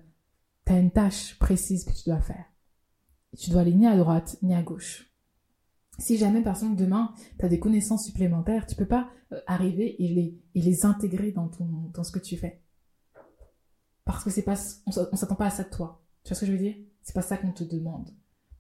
tu 0.66 0.74
as 0.74 0.80
une 0.80 0.92
tâche 0.92 1.38
précise 1.40 1.86
que 1.86 1.94
tu 1.94 2.10
dois 2.10 2.22
faire. 2.22 2.46
tu 3.38 3.50
dois 3.52 3.62
aller 3.62 3.74
ni 3.74 3.88
à 3.88 3.96
droite 3.96 4.38
ni 4.42 4.56
à 4.56 4.62
gauche. 4.62 5.12
Si 5.98 6.18
jamais, 6.18 6.42
par 6.42 6.56
exemple, 6.56 6.78
demain, 6.78 7.14
tu 7.38 7.46
as 7.46 7.50
des 7.50 7.60
connaissances 7.60 8.06
supplémentaires, 8.06 8.66
tu 8.66 8.76
peux 8.76 8.88
pas 8.88 9.10
arriver 9.48 10.02
et 10.02 10.40
les, 10.56 10.86
intégrer 10.86 11.32
dans, 11.32 11.50
ton, 11.50 11.92
ce 12.04 12.12
que 12.12 12.20
tu 12.20 12.38
fais. 12.38 12.62
Parce 14.06 14.24
que 14.24 14.30
c'est 14.30 14.44
pas, 14.44 14.58
on 14.86 14.92
s'attend 14.92 15.36
pas 15.36 15.48
à 15.48 15.50
ça 15.50 15.64
de 15.64 15.70
toi. 15.70 16.02
Tu 16.24 16.30
vois 16.30 16.36
ce 16.36 16.40
que 16.42 16.46
je 16.46 16.52
veux 16.54 16.58
dire? 16.58 16.76
C'est 17.02 17.14
pas 17.14 17.22
ça 17.22 17.38
qu'on 17.38 17.52
te 17.52 17.66
demande. 17.66 18.10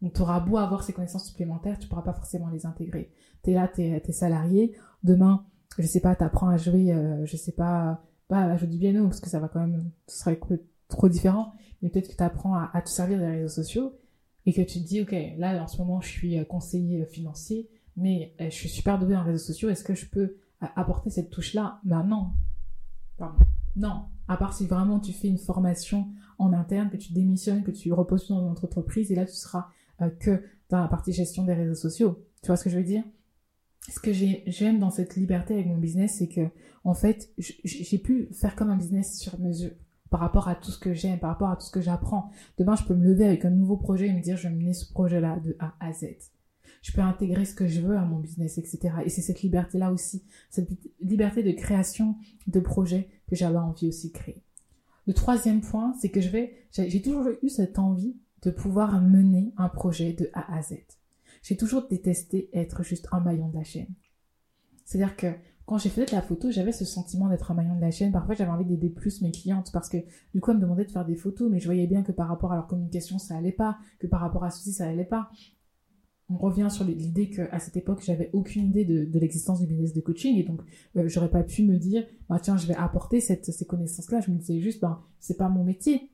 Donc, 0.01 0.13
tu 0.13 0.21
auras 0.21 0.41
beau 0.41 0.57
avoir 0.57 0.83
ces 0.83 0.93
connaissances 0.93 1.27
supplémentaires, 1.27 1.79
tu 1.79 1.87
pourras 1.87 2.01
pas 2.01 2.13
forcément 2.13 2.49
les 2.49 2.65
intégrer. 2.65 3.11
Tu 3.43 3.51
es 3.51 3.53
là, 3.53 3.67
tu 3.67 3.81
es, 3.81 4.11
salarié. 4.11 4.75
Demain, 5.03 5.45
je 5.77 5.87
sais 5.87 5.99
pas, 5.99 6.15
tu 6.15 6.23
apprends 6.23 6.49
à 6.49 6.57
jouer, 6.57 6.93
euh, 6.93 7.25
je 7.25 7.37
sais 7.37 7.51
pas, 7.51 8.03
pas 8.27 8.43
à 8.43 8.57
jouer 8.57 8.67
du 8.67 8.77
piano, 8.77 9.05
parce 9.05 9.19
que 9.19 9.29
ça 9.29 9.39
va 9.39 9.47
quand 9.47 9.61
même, 9.61 9.91
ce 10.07 10.19
serait 10.19 10.39
trop 10.87 11.09
différent. 11.09 11.53
Mais 11.81 11.89
peut-être 11.89 12.09
que 12.09 12.15
tu 12.15 12.23
apprends 12.23 12.55
à, 12.55 12.81
te 12.81 12.89
servir 12.89 13.19
des 13.19 13.27
réseaux 13.27 13.63
sociaux 13.63 13.97
et 14.45 14.53
que 14.53 14.61
tu 14.61 14.81
te 14.81 14.87
dis, 14.87 15.01
OK, 15.01 15.15
là, 15.37 15.63
en 15.63 15.67
ce 15.67 15.77
moment, 15.77 16.01
je 16.01 16.09
suis 16.09 16.37
euh, 16.37 16.43
conseiller 16.43 17.01
euh, 17.01 17.05
financier, 17.05 17.69
mais 17.95 18.33
je 18.39 18.49
suis 18.49 18.69
super 18.69 18.97
doué 18.97 19.15
en 19.15 19.23
réseaux 19.23 19.45
sociaux. 19.45 19.69
Est-ce 19.69 19.83
que 19.83 19.93
je 19.93 20.05
peux 20.05 20.37
apporter 20.61 21.09
cette 21.09 21.29
touche-là? 21.29 21.81
Ben 21.83 22.03
non. 22.03 22.31
Pardon. 23.17 23.43
Non. 23.75 24.05
À 24.27 24.37
part 24.37 24.53
si 24.53 24.67
vraiment 24.67 24.99
tu 24.99 25.11
fais 25.11 25.27
une 25.27 25.37
formation 25.37 26.07
en 26.37 26.53
interne, 26.53 26.89
que 26.89 26.97
tu 26.97 27.13
démissionnes, 27.13 27.63
que 27.63 27.71
tu 27.71 27.91
reposes 27.91 28.29
dans 28.29 28.47
notre 28.47 28.65
entreprise, 28.65 29.11
et 29.11 29.15
là, 29.15 29.25
tu 29.25 29.35
seras 29.35 29.67
euh, 30.01 30.09
que 30.09 30.41
dans 30.69 30.79
la 30.79 30.87
partie 30.87 31.11
gestion 31.11 31.43
des 31.43 31.53
réseaux 31.53 31.75
sociaux. 31.75 32.25
Tu 32.41 32.47
vois 32.47 32.55
ce 32.55 32.63
que 32.63 32.69
je 32.69 32.77
veux 32.77 32.83
dire? 32.83 33.03
Ce 33.87 33.99
que 33.99 34.11
j'aime 34.13 34.79
dans 34.79 34.91
cette 34.91 35.15
liberté 35.15 35.53
avec 35.53 35.67
mon 35.67 35.77
business, 35.77 36.17
c'est 36.17 36.27
que 36.27 36.49
en 36.83 36.93
fait, 36.93 37.29
j'ai 37.37 37.97
pu 37.97 38.29
faire 38.33 38.55
comme 38.55 38.69
un 38.69 38.77
business 38.77 39.17
sur 39.19 39.39
mesure 39.39 39.71
par 40.09 40.19
rapport 40.19 40.47
à 40.47 40.55
tout 40.55 40.71
ce 40.71 40.79
que 40.79 40.93
j'aime, 40.93 41.19
par 41.19 41.29
rapport 41.29 41.49
à 41.49 41.55
tout 41.55 41.65
ce 41.65 41.71
que 41.71 41.81
j'apprends. 41.81 42.31
Demain, 42.57 42.75
je 42.75 42.83
peux 42.83 42.95
me 42.95 43.05
lever 43.05 43.25
avec 43.25 43.45
un 43.45 43.51
nouveau 43.51 43.77
projet 43.77 44.07
et 44.07 44.13
me 44.13 44.21
dire, 44.21 44.37
je 44.37 44.47
vais 44.47 44.53
mener 44.53 44.73
ce 44.73 44.91
projet-là 44.91 45.39
de 45.39 45.55
A 45.59 45.75
à 45.79 45.93
Z. 45.93 46.05
Je 46.81 46.91
peux 46.91 47.01
intégrer 47.01 47.45
ce 47.45 47.53
que 47.53 47.67
je 47.67 47.81
veux 47.81 47.97
à 47.97 48.05
mon 48.05 48.19
business, 48.19 48.57
etc. 48.57 48.95
Et 49.05 49.09
c'est 49.09 49.21
cette 49.21 49.41
liberté-là 49.41 49.91
aussi, 49.91 50.23
cette 50.49 50.69
liberté 51.01 51.43
de 51.43 51.51
création 51.51 52.15
de 52.47 52.59
projet 52.59 53.09
que 53.27 53.35
j'avais 53.35 53.57
envie 53.57 53.87
aussi 53.87 54.09
de 54.09 54.13
créer. 54.13 54.43
Le 55.05 55.13
troisième 55.13 55.61
point, 55.61 55.93
c'est 55.99 56.09
que 56.09 56.21
je 56.21 56.29
vais, 56.29 56.67
j'ai 56.71 57.01
toujours 57.01 57.27
eu 57.41 57.49
cette 57.49 57.79
envie 57.79 58.15
de 58.41 58.51
pouvoir 58.51 59.01
mener 59.01 59.53
un 59.57 59.69
projet 59.69 60.13
de 60.13 60.29
A 60.33 60.55
à 60.55 60.61
Z. 60.61 60.75
J'ai 61.41 61.57
toujours 61.57 61.87
détesté 61.87 62.49
être 62.53 62.83
juste 62.83 63.07
un 63.11 63.19
maillon 63.19 63.49
de 63.49 63.55
la 63.55 63.63
chaîne. 63.63 63.93
C'est-à-dire 64.85 65.15
que 65.15 65.27
quand 65.69 65.77
j'ai 65.77 65.89
fait 65.89 66.05
de 66.05 66.15
la 66.15 66.23
photo, 66.23 66.49
j'avais 66.49 66.71
ce 66.71 66.83
sentiment 66.83 67.29
d'être 67.29 67.51
un 67.51 67.53
maillon 67.53 67.75
de 67.75 67.81
la 67.81 67.91
chaîne. 67.91 68.11
Parfois, 68.11 68.33
j'avais 68.33 68.49
envie 68.49 68.65
d'aider 68.65 68.89
plus 68.89 69.21
mes 69.21 69.31
clientes 69.31 69.71
parce 69.71 69.87
que 69.87 69.97
du 70.33 70.41
coup, 70.41 70.49
elles 70.49 70.57
me 70.57 70.61
demandaient 70.63 70.85
de 70.85 70.91
faire 70.91 71.05
des 71.05 71.15
photos, 71.15 71.47
mais 71.51 71.59
je 71.59 71.65
voyais 71.65 71.85
bien 71.85 72.01
que 72.01 72.11
par 72.11 72.27
rapport 72.27 72.51
à 72.51 72.55
leur 72.55 72.65
communication, 72.65 73.19
ça 73.19 73.37
allait 73.37 73.51
pas, 73.51 73.77
que 73.99 74.07
par 74.07 74.19
rapport 74.19 74.43
à 74.43 74.49
ceci, 74.49 74.73
ça 74.73 74.87
allait 74.87 75.05
pas. 75.05 75.29
On 76.27 76.37
revient 76.37 76.69
sur 76.71 76.85
l'idée 76.85 77.29
qu'à 77.29 77.59
cette 77.59 77.77
époque, 77.77 78.01
j'avais 78.03 78.31
aucune 78.33 78.65
idée 78.65 78.83
de, 78.83 79.19
l'existence 79.19 79.59
du 79.59 79.67
business 79.67 79.93
de 79.93 80.01
coaching 80.01 80.37
et 80.37 80.43
donc 80.43 80.61
euh, 80.95 81.07
j'aurais 81.07 81.29
pas 81.29 81.43
pu 81.43 81.63
me 81.63 81.77
dire, 81.77 82.03
bah 82.29 82.39
tiens, 82.39 82.57
je 82.57 82.65
vais 82.65 82.75
apporter 82.75 83.21
cette, 83.21 83.45
ces 83.45 83.65
connaissances-là. 83.65 84.21
Je 84.21 84.31
me 84.31 84.37
disais 84.37 84.59
juste, 84.59 84.81
ben 84.81 85.03
c'est 85.19 85.37
pas 85.37 85.49
mon 85.49 85.63
métier 85.63 86.09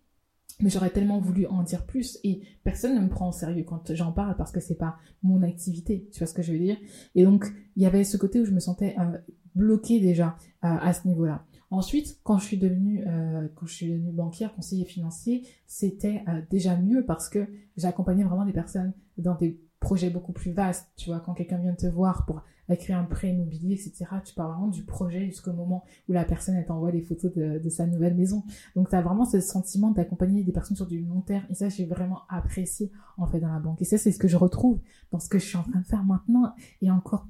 mais 0.62 0.70
j'aurais 0.70 0.90
tellement 0.90 1.20
voulu 1.20 1.46
en 1.48 1.64
dire 1.64 1.86
plus 1.86 2.20
et 2.24 2.42
personne 2.64 2.96
ne 2.96 3.02
me 3.02 3.10
prend 3.10 3.30
au 3.30 3.32
sérieux 3.32 3.64
quand 3.64 3.94
j'en 3.94 4.12
parle 4.12 4.36
parce 4.38 4.52
que 4.52 4.60
c'est 4.60 4.78
pas 4.78 4.98
mon 5.24 5.42
activité, 5.44 6.08
tu 6.12 6.20
vois 6.20 6.28
ce 6.28 6.34
que 6.34 6.42
je 6.42 6.54
veux 6.54 6.60
dire? 6.60 6.78
Et 7.16 7.24
donc 7.24 7.46
il 7.76 7.84
y 7.84 7.86
avait 7.86 8.04
ce 8.04 8.18
côté 8.18 8.40
où 8.40 8.46
je 8.46 8.52
me 8.52 8.60
sentais 8.60 8.96
euh, 9.00 9.18
bloquée 9.56 10.00
déjà 10.00 10.38
euh, 10.64 10.68
à 10.82 10.94
ce 10.94 11.08
niveau-là. 11.08 11.46
Ensuite, 11.72 12.20
quand 12.24 12.38
je 12.38 12.46
suis 12.46 12.58
devenue, 12.58 13.04
euh, 13.08 13.48
quand 13.56 13.66
je 13.66 13.74
suis 13.74 13.92
devenue 13.92 14.12
banquière, 14.12 14.54
conseiller 14.54 14.86
financier, 14.86 15.48
c'était 15.66 16.24
euh, 16.28 16.42
déjà 16.50 16.78
mieux 16.78 17.04
parce 17.06 17.28
que 17.28 17.48
j'accompagnais 17.76 18.24
vraiment 18.24 18.46
des 18.46 18.54
personnes 18.54 18.94
dans 19.18 19.36
des 19.36 19.60
projets 19.80 20.10
beaucoup 20.10 20.32
plus 20.32 20.52
vastes. 20.52 20.88
Tu 20.96 21.10
vois, 21.10 21.20
quand 21.20 21.34
quelqu'un 21.34 21.58
vient 21.58 21.74
te 21.74 21.88
voir 21.88 22.26
pour 22.26 22.44
créer 22.74 22.96
un 22.96 23.04
prêt 23.04 23.30
immobilier, 23.30 23.76
etc., 23.76 24.06
tu 24.26 24.34
parles 24.34 24.52
vraiment 24.52 24.70
du 24.70 24.84
projet 24.84 25.26
jusqu'au 25.26 25.54
moment 25.54 25.84
où 26.10 26.14
la 26.14 26.26
personne, 26.26 26.56
t'envoie 26.66 26.92
les 26.92 27.02
photos 27.02 27.32
de, 27.34 27.60
de, 27.60 27.70
sa 27.70 27.86
nouvelle 27.86 28.16
maison. 28.16 28.44
Donc, 28.76 28.90
tu 28.90 28.96
as 28.96 29.02
vraiment 29.02 29.26
ce 29.26 29.40
sentiment 29.40 29.92
d'accompagner 29.92 30.44
des 30.44 30.52
personnes 30.52 30.78
sur 30.78 30.88
du 30.88 31.02
long 31.02 31.22
terme. 31.22 31.46
Et 31.52 31.54
ça, 31.54 31.70
j'ai 31.70 31.86
vraiment 31.86 32.24
apprécié, 32.30 32.92
en 33.18 33.28
fait, 33.28 33.40
dans 33.40 33.54
la 33.54 33.60
banque. 33.60 33.82
Et 33.82 33.86
ça, 33.86 34.00
c'est 34.00 34.12
ce 34.12 34.18
que 34.18 34.28
je 34.28 34.38
retrouve 34.38 34.80
dans 35.12 35.20
ce 35.20 35.30
que 35.30 35.38
je 35.38 35.46
suis 35.46 35.58
en 35.58 35.64
train 35.64 35.80
de 35.80 35.86
faire 35.86 36.04
maintenant 36.04 36.54
et 36.82 36.90
encore 36.90 37.28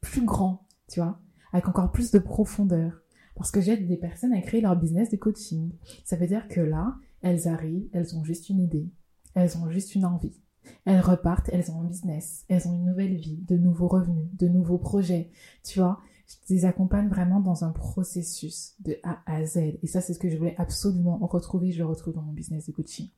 plus 0.00 0.24
grand, 0.24 0.66
tu 0.88 1.00
vois, 1.00 1.20
avec 1.52 1.68
encore 1.68 1.90
plus 1.90 2.10
de 2.10 2.18
profondeur. 2.18 3.00
Parce 3.34 3.50
que 3.50 3.60
j'aide 3.60 3.86
des 3.86 3.96
personnes 3.96 4.32
à 4.32 4.40
créer 4.40 4.60
leur 4.60 4.76
business 4.76 5.10
de 5.10 5.16
coaching. 5.16 5.72
Ça 6.04 6.16
veut 6.16 6.26
dire 6.26 6.48
que 6.48 6.60
là, 6.60 6.96
elles 7.22 7.48
arrivent, 7.48 7.88
elles 7.92 8.16
ont 8.16 8.24
juste 8.24 8.48
une 8.48 8.60
idée, 8.60 8.90
elles 9.34 9.56
ont 9.58 9.70
juste 9.70 9.94
une 9.94 10.04
envie. 10.04 10.36
Elles 10.84 11.00
repartent, 11.00 11.50
elles 11.52 11.70
ont 11.70 11.80
un 11.80 11.84
business, 11.84 12.44
elles 12.48 12.66
ont 12.68 12.74
une 12.74 12.84
nouvelle 12.84 13.14
vie, 13.14 13.38
de 13.46 13.56
nouveaux 13.56 13.88
revenus, 13.88 14.26
de 14.38 14.48
nouveaux 14.48 14.78
projets. 14.78 15.30
Tu 15.64 15.78
vois, 15.78 16.00
je 16.26 16.54
les 16.54 16.64
accompagne 16.64 17.08
vraiment 17.08 17.40
dans 17.40 17.64
un 17.64 17.70
processus 17.70 18.74
de 18.80 18.96
A 19.02 19.20
à 19.26 19.44
Z. 19.44 19.78
Et 19.82 19.86
ça, 19.86 20.00
c'est 20.00 20.14
ce 20.14 20.18
que 20.18 20.28
je 20.28 20.36
voulais 20.36 20.54
absolument 20.58 21.18
retrouver. 21.18 21.72
Je 21.72 21.78
le 21.78 21.86
retrouve 21.86 22.14
dans 22.14 22.22
mon 22.22 22.32
business 22.32 22.66
de 22.66 22.72
coaching. 22.72 23.08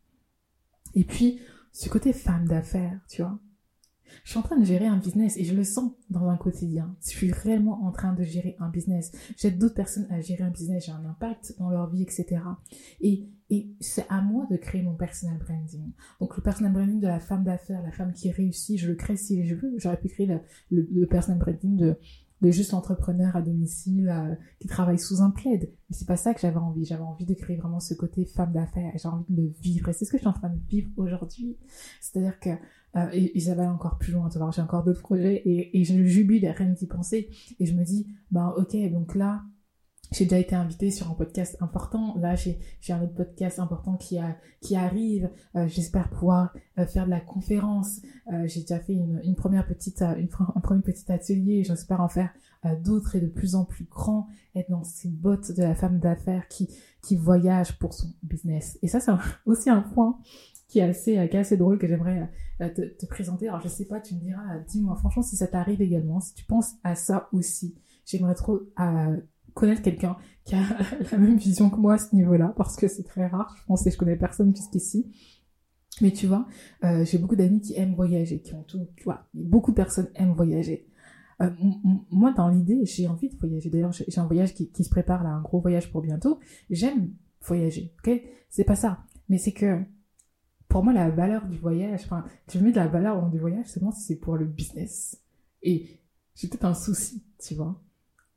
Et 0.94 1.04
puis, 1.04 1.40
ce 1.72 1.88
côté 1.88 2.12
femme 2.12 2.46
d'affaires, 2.46 2.98
tu 3.08 3.22
vois. 3.22 3.38
Je 4.24 4.30
suis 4.30 4.38
en 4.38 4.42
train 4.42 4.58
de 4.58 4.64
gérer 4.64 4.86
un 4.86 4.96
business 4.96 5.36
et 5.36 5.44
je 5.44 5.54
le 5.54 5.64
sens 5.64 5.92
dans 6.10 6.28
un 6.28 6.36
quotidien. 6.36 6.94
Je 7.02 7.08
suis 7.08 7.32
réellement 7.32 7.84
en 7.84 7.92
train 7.92 8.12
de 8.12 8.22
gérer 8.22 8.56
un 8.58 8.68
business. 8.68 9.12
J'aide 9.36 9.58
d'autres 9.58 9.74
personnes 9.74 10.06
à 10.10 10.20
gérer 10.20 10.44
un 10.44 10.50
business. 10.50 10.86
J'ai 10.86 10.92
un 10.92 11.04
impact 11.04 11.54
dans 11.58 11.70
leur 11.70 11.90
vie, 11.90 12.02
etc. 12.02 12.42
Et, 13.00 13.28
et 13.50 13.70
c'est 13.80 14.06
à 14.08 14.20
moi 14.20 14.46
de 14.50 14.56
créer 14.56 14.82
mon 14.82 14.94
personal 14.94 15.38
branding. 15.38 15.92
Donc 16.20 16.36
le 16.36 16.42
personal 16.42 16.72
branding 16.72 17.00
de 17.00 17.08
la 17.08 17.20
femme 17.20 17.44
d'affaires, 17.44 17.82
la 17.82 17.92
femme 17.92 18.12
qui 18.12 18.30
réussit, 18.30 18.78
je 18.78 18.88
le 18.88 18.94
crée 18.94 19.16
si 19.16 19.46
je 19.46 19.54
veux. 19.54 19.74
J'aurais 19.78 19.98
pu 19.98 20.08
créer 20.08 20.26
le, 20.26 20.40
le, 20.70 20.88
le 20.92 21.06
personal 21.06 21.38
branding 21.38 21.76
de 21.76 21.96
de 22.40 22.50
juste 22.50 22.74
entrepreneur 22.74 23.36
à 23.36 23.42
domicile 23.42 24.08
euh, 24.08 24.34
qui 24.60 24.68
travaille 24.68 24.98
sous 24.98 25.22
un 25.22 25.30
plaid. 25.30 25.70
Mais 25.88 25.96
c'est 25.96 26.06
pas 26.06 26.16
ça 26.16 26.32
que 26.34 26.40
j'avais 26.40 26.56
envie. 26.56 26.84
J'avais 26.84 27.02
envie 27.02 27.26
de 27.26 27.34
créer 27.34 27.56
vraiment 27.56 27.80
ce 27.80 27.94
côté 27.94 28.24
femme 28.24 28.52
d'affaires. 28.52 28.92
J'ai 28.96 29.08
envie 29.08 29.24
de 29.28 29.42
le 29.42 29.48
vivre. 29.60 29.88
Et 29.88 29.92
c'est 29.92 30.04
ce 30.04 30.10
que 30.10 30.16
je 30.16 30.22
suis 30.22 30.28
en 30.28 30.32
train 30.32 30.48
de 30.48 30.60
vivre 30.68 30.90
aujourd'hui. 30.96 31.58
C'est-à-dire 32.00 32.38
que 32.40 32.50
euh, 32.96 33.08
et, 33.12 33.38
ça 33.40 33.54
va 33.54 33.70
encore 33.70 33.98
plus 33.98 34.12
loin. 34.12 34.28
Tu 34.28 34.38
vois, 34.38 34.50
j'ai 34.50 34.62
encore 34.62 34.84
d'autres 34.84 35.02
projets 35.02 35.36
et, 35.36 35.78
et 35.78 35.84
je 35.84 36.02
jubile 36.04 36.48
rien 36.48 36.70
d'y 36.70 36.86
penser. 36.86 37.30
Et 37.58 37.66
je 37.66 37.74
me 37.74 37.84
dis, 37.84 38.06
ben 38.30 38.52
ok, 38.56 38.76
donc 38.90 39.14
là, 39.14 39.42
j'ai 40.12 40.24
déjà 40.24 40.38
été 40.38 40.56
invitée 40.56 40.90
sur 40.90 41.08
un 41.08 41.14
podcast 41.14 41.56
important. 41.60 42.16
Là, 42.18 42.34
j'ai 42.34 42.58
un 42.92 43.02
autre 43.02 43.14
podcast 43.14 43.60
important 43.60 43.96
qui, 43.96 44.18
a, 44.18 44.36
qui 44.60 44.74
arrive. 44.74 45.30
Euh, 45.54 45.68
J'espère 45.68 46.10
pouvoir 46.10 46.52
euh, 46.78 46.86
faire 46.86 47.04
de 47.04 47.10
la 47.10 47.20
conférence. 47.20 48.00
Euh, 48.32 48.46
j'ai 48.46 48.62
déjà 48.62 48.80
fait 48.80 48.94
une, 48.94 49.20
une 49.22 49.36
première 49.36 49.66
petite, 49.66 50.02
euh, 50.02 50.16
une, 50.16 50.28
un 50.56 50.60
premier 50.60 50.82
petit 50.82 51.10
atelier. 51.12 51.62
J'espère 51.62 52.00
en 52.00 52.08
faire 52.08 52.30
euh, 52.64 52.74
d'autres 52.74 53.14
et 53.14 53.20
de 53.20 53.28
plus 53.28 53.54
en 53.54 53.64
plus 53.64 53.84
grands. 53.84 54.26
Être 54.56 54.70
dans 54.70 54.82
ces 54.82 55.08
bottes 55.08 55.52
de 55.52 55.62
la 55.62 55.76
femme 55.76 56.00
d'affaires 56.00 56.48
qui, 56.48 56.68
qui 57.02 57.14
voyage 57.14 57.78
pour 57.78 57.94
son 57.94 58.08
business. 58.24 58.78
Et 58.82 58.88
ça, 58.88 58.98
c'est 58.98 59.12
aussi 59.46 59.70
un 59.70 59.82
point 59.82 60.18
qui 60.66 60.80
est 60.80 60.82
assez, 60.82 61.12
qui 61.28 61.36
est 61.36 61.40
assez 61.40 61.56
drôle 61.56 61.78
que 61.78 61.86
j'aimerais 61.86 62.30
te, 62.58 62.82
te, 62.82 63.06
présenter. 63.06 63.48
Alors, 63.48 63.60
je 63.60 63.68
sais 63.68 63.86
pas, 63.86 64.00
tu 64.00 64.14
me 64.14 64.20
diras, 64.20 64.58
dis-moi 64.68 64.94
franchement 64.94 65.22
si 65.22 65.34
ça 65.34 65.48
t'arrive 65.48 65.82
également, 65.82 66.20
si 66.20 66.32
tu 66.32 66.44
penses 66.44 66.74
à 66.84 66.94
ça 66.94 67.28
aussi. 67.32 67.74
J'aimerais 68.06 68.36
trop 68.36 68.60
connaître 69.54 69.82
quelqu'un 69.82 70.16
qui 70.44 70.54
a 70.54 70.62
la 71.12 71.18
même 71.18 71.36
vision 71.36 71.70
que 71.70 71.76
moi 71.76 71.94
à 71.94 71.98
ce 71.98 72.14
niveau-là, 72.14 72.52
parce 72.56 72.76
que 72.76 72.88
c'est 72.88 73.04
très 73.04 73.26
rare. 73.26 73.54
Je 73.58 73.64
pense 73.66 73.84
que 73.84 73.90
je 73.90 73.96
connais 73.96 74.16
personne 74.16 74.54
jusqu'ici. 74.54 75.10
Mais 76.00 76.12
tu 76.12 76.26
vois, 76.26 76.46
euh, 76.84 77.04
j'ai 77.04 77.18
beaucoup 77.18 77.36
d'amis 77.36 77.60
qui 77.60 77.74
aiment 77.76 77.94
voyager, 77.94 78.40
qui 78.40 78.54
ont 78.54 78.62
tout, 78.62 78.88
tu 78.96 79.04
vois, 79.04 79.26
beaucoup 79.34 79.72
de 79.72 79.76
personnes 79.76 80.08
aiment 80.14 80.32
voyager. 80.32 80.86
Euh, 81.42 81.50
moi, 82.10 82.32
dans 82.32 82.48
l'idée, 82.48 82.84
j'ai 82.84 83.08
envie 83.08 83.28
de 83.28 83.36
voyager. 83.36 83.70
D'ailleurs, 83.70 83.92
j'ai 83.92 84.20
un 84.20 84.26
voyage 84.26 84.54
qui, 84.54 84.70
se 84.82 84.88
prépare 84.90 85.24
là, 85.24 85.30
un 85.30 85.40
gros 85.40 85.60
voyage 85.60 85.90
pour 85.90 86.02
bientôt. 86.02 86.38
J'aime 86.68 87.12
voyager, 87.42 87.94
ok? 87.98 88.20
C'est 88.48 88.64
pas 88.64 88.76
ça. 88.76 89.04
Mais 89.28 89.38
c'est 89.38 89.52
que, 89.52 89.82
pour 90.68 90.84
moi, 90.84 90.92
la 90.92 91.10
valeur 91.10 91.46
du 91.46 91.58
voyage, 91.58 92.02
enfin, 92.04 92.24
je 92.52 92.58
mets 92.58 92.70
de 92.70 92.76
la 92.76 92.88
valeur 92.88 93.20
dans 93.20 93.28
du 93.28 93.38
voyage 93.38 93.66
seulement 93.66 93.92
si 93.92 94.02
c'est 94.02 94.16
pour 94.16 94.36
le 94.36 94.46
business. 94.46 95.22
Et 95.62 96.00
j'ai 96.34 96.48
peut-être 96.48 96.64
un 96.64 96.74
souci, 96.74 97.24
tu 97.38 97.54
vois. 97.54 97.80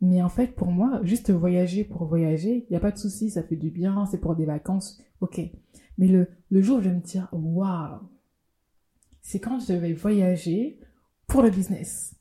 Mais 0.02 0.22
en 0.22 0.30
fait, 0.30 0.56
pour 0.56 0.68
moi, 0.68 1.00
juste 1.04 1.32
voyager 1.32 1.84
pour 1.84 2.06
voyager, 2.06 2.66
il 2.68 2.72
n'y 2.72 2.76
a 2.76 2.82
pas 2.82 2.92
de 2.92 2.98
souci, 2.98 3.30
ça 3.30 3.44
fait 3.44 3.56
du 3.56 3.72
bien, 3.72 4.06
c'est 4.06 4.20
pour 4.20 4.36
des 4.36 4.46
vacances, 4.46 5.02
ok. 5.22 5.40
Mais 5.98 6.08
le, 6.08 6.28
le 6.50 6.62
jour 6.62 6.78
où 6.78 6.82
je 6.82 6.90
vais 6.90 6.96
me 6.96 7.02
dire, 7.02 7.30
waouh, 7.32 8.00
c'est 9.22 9.40
quand 9.40 9.60
je 9.60 9.74
vais 9.74 9.94
voyager 9.94 10.80
pour 11.28 11.42
le 11.42 11.50
business. 11.50 12.16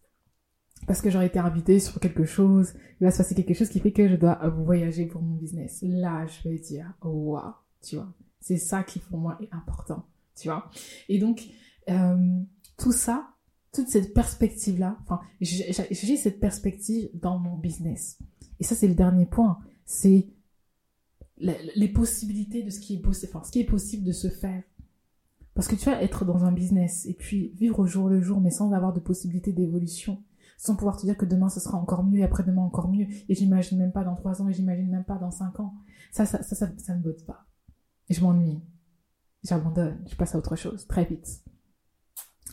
Parce 0.86 1.00
que 1.00 1.10
j'aurais 1.10 1.26
été 1.26 1.38
invitée 1.38 1.80
sur 1.80 2.00
quelque 2.00 2.24
chose, 2.24 2.74
il 3.00 3.04
va 3.04 3.10
se 3.10 3.18
passer 3.18 3.34
quelque 3.34 3.54
chose 3.54 3.68
qui 3.68 3.80
fait 3.80 3.92
que 3.92 4.08
je 4.08 4.16
dois 4.16 4.34
voyager 4.48 5.06
pour 5.06 5.22
mon 5.22 5.34
business. 5.34 5.80
Là, 5.82 6.26
je 6.26 6.48
vais 6.48 6.58
dire, 6.58 6.92
waouh, 7.02 7.52
tu 7.82 7.96
vois. 7.96 8.12
C'est 8.40 8.58
ça 8.58 8.82
qui 8.82 8.98
pour 8.98 9.18
moi 9.18 9.38
est 9.40 9.52
important, 9.52 10.04
tu 10.36 10.48
vois. 10.48 10.70
Et 11.08 11.18
donc, 11.18 11.44
euh, 11.88 12.40
tout 12.76 12.92
ça, 12.92 13.31
toute 13.72 13.88
cette 13.88 14.12
perspective-là, 14.12 14.98
enfin, 15.02 15.20
j'ai 15.40 16.16
cette 16.16 16.40
perspective 16.40 17.08
dans 17.14 17.38
mon 17.38 17.56
business. 17.56 18.18
Et 18.60 18.64
ça, 18.64 18.74
c'est 18.74 18.88
le 18.88 18.94
dernier 18.94 19.26
point. 19.26 19.58
C'est 19.84 20.28
les 21.38 21.88
possibilités 21.88 22.62
de 22.62 22.70
ce 22.70 22.78
qui 22.78 22.94
est 22.94 23.00
possible, 23.00 23.32
enfin, 23.34 23.44
ce 23.44 23.50
qui 23.50 23.60
est 23.60 23.64
possible 23.64 24.04
de 24.04 24.12
se 24.12 24.28
faire. 24.28 24.62
Parce 25.54 25.68
que 25.68 25.74
tu 25.74 25.86
vas 25.86 26.02
être 26.02 26.24
dans 26.24 26.44
un 26.44 26.52
business 26.52 27.04
et 27.06 27.14
puis 27.14 27.52
vivre 27.56 27.80
au 27.80 27.86
jour 27.86 28.08
le 28.08 28.20
jour, 28.22 28.40
mais 28.40 28.50
sans 28.50 28.72
avoir 28.72 28.92
de 28.92 29.00
possibilité 29.00 29.52
d'évolution, 29.52 30.22
sans 30.56 30.76
pouvoir 30.76 30.96
te 30.96 31.02
dire 31.02 31.16
que 31.16 31.26
demain 31.26 31.48
ce 31.48 31.60
sera 31.60 31.76
encore 31.76 32.04
mieux 32.04 32.20
et 32.20 32.24
après-demain 32.24 32.62
encore 32.62 32.88
mieux, 32.88 33.06
et 33.28 33.34
j'imagine 33.34 33.78
même 33.78 33.92
pas 33.92 34.04
dans 34.04 34.14
trois 34.14 34.40
ans 34.40 34.48
et 34.48 34.54
j'imagine 34.54 34.88
même 34.88 35.04
pas 35.04 35.18
dans 35.18 35.30
cinq 35.30 35.60
ans. 35.60 35.74
Ça, 36.10 36.24
ça, 36.24 36.42
ça, 36.42 36.54
ça, 36.54 36.70
ça 36.78 36.96
ne 36.96 37.02
botte 37.02 37.26
pas. 37.26 37.46
Et 38.08 38.14
je 38.14 38.22
m'ennuie. 38.22 38.60
J'abandonne. 39.42 40.02
Je 40.08 40.14
passe 40.14 40.34
à 40.34 40.38
autre 40.38 40.56
chose 40.56 40.86
très 40.86 41.04
vite. 41.04 41.42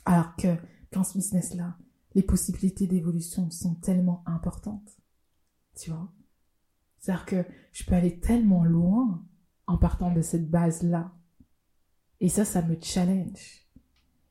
Alors 0.06 0.36
que 0.36 0.58
dans 0.92 1.04
ce 1.04 1.18
business-là, 1.18 1.78
les 2.16 2.24
possibilités 2.24 2.88
d'évolution 2.88 3.50
sont 3.52 3.76
tellement 3.76 4.24
importantes. 4.26 4.98
Tu 5.76 5.92
vois 5.92 6.12
C'est-à-dire 7.00 7.26
que 7.26 7.46
je 7.72 7.84
peux 7.84 7.94
aller 7.96 8.20
tellement 8.20 8.64
loin 8.64 9.24
en 9.68 9.78
partant 9.78 10.12
de 10.12 10.22
cette 10.22 10.50
base-là. 10.50 11.14
Et 12.20 12.30
ça, 12.30 12.44
ça 12.44 12.62
me 12.62 12.78
challenge. 12.82 13.68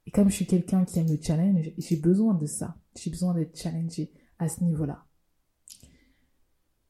Et 0.07 0.11
comme 0.11 0.29
je 0.31 0.35
suis 0.35 0.47
quelqu'un 0.47 0.85
qui 0.85 0.99
aime 0.99 1.09
le 1.09 1.19
challenge, 1.21 1.71
j'ai 1.77 1.97
besoin 1.97 2.35
de 2.35 2.47
ça. 2.47 2.77
J'ai 2.97 3.11
besoin 3.11 3.35
d'être 3.35 3.57
challengé 3.57 4.12
à 4.38 4.49
ce 4.49 4.65
niveau-là. 4.65 5.05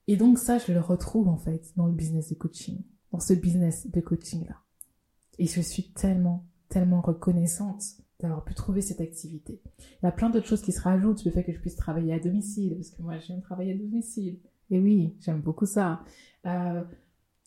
Et 0.06 0.16
donc 0.16 0.38
ça, 0.38 0.58
je 0.58 0.72
le 0.72 0.80
retrouve 0.80 1.28
en 1.28 1.36
fait 1.36 1.72
dans 1.76 1.86
le 1.86 1.92
business 1.92 2.30
de 2.30 2.34
coaching, 2.34 2.82
dans 3.12 3.20
ce 3.20 3.34
business 3.34 3.86
de 3.86 4.00
coaching-là. 4.00 4.56
Et 5.38 5.46
je 5.46 5.60
suis 5.60 5.92
tellement, 5.92 6.46
tellement 6.68 7.02
reconnaissante 7.02 7.84
d'avoir 8.20 8.44
pu 8.44 8.54
trouver 8.54 8.80
cette 8.80 9.00
activité. 9.00 9.60
Il 10.02 10.06
y 10.06 10.08
a 10.08 10.12
plein 10.12 10.30
d'autres 10.30 10.46
choses 10.46 10.62
qui 10.62 10.72
se 10.72 10.80
rajoutent, 10.80 11.24
le 11.24 11.30
fait 11.30 11.44
que 11.44 11.52
je 11.52 11.60
puisse 11.60 11.76
travailler 11.76 12.12
à 12.12 12.18
domicile, 12.18 12.74
parce 12.74 12.90
que 12.90 13.02
moi 13.02 13.18
j'aime 13.18 13.40
travailler 13.40 13.72
à 13.72 13.76
domicile. 13.76 14.38
Et 14.70 14.80
oui, 14.80 15.14
j'aime 15.20 15.40
beaucoup 15.40 15.66
ça. 15.66 16.02
Euh, 16.46 16.82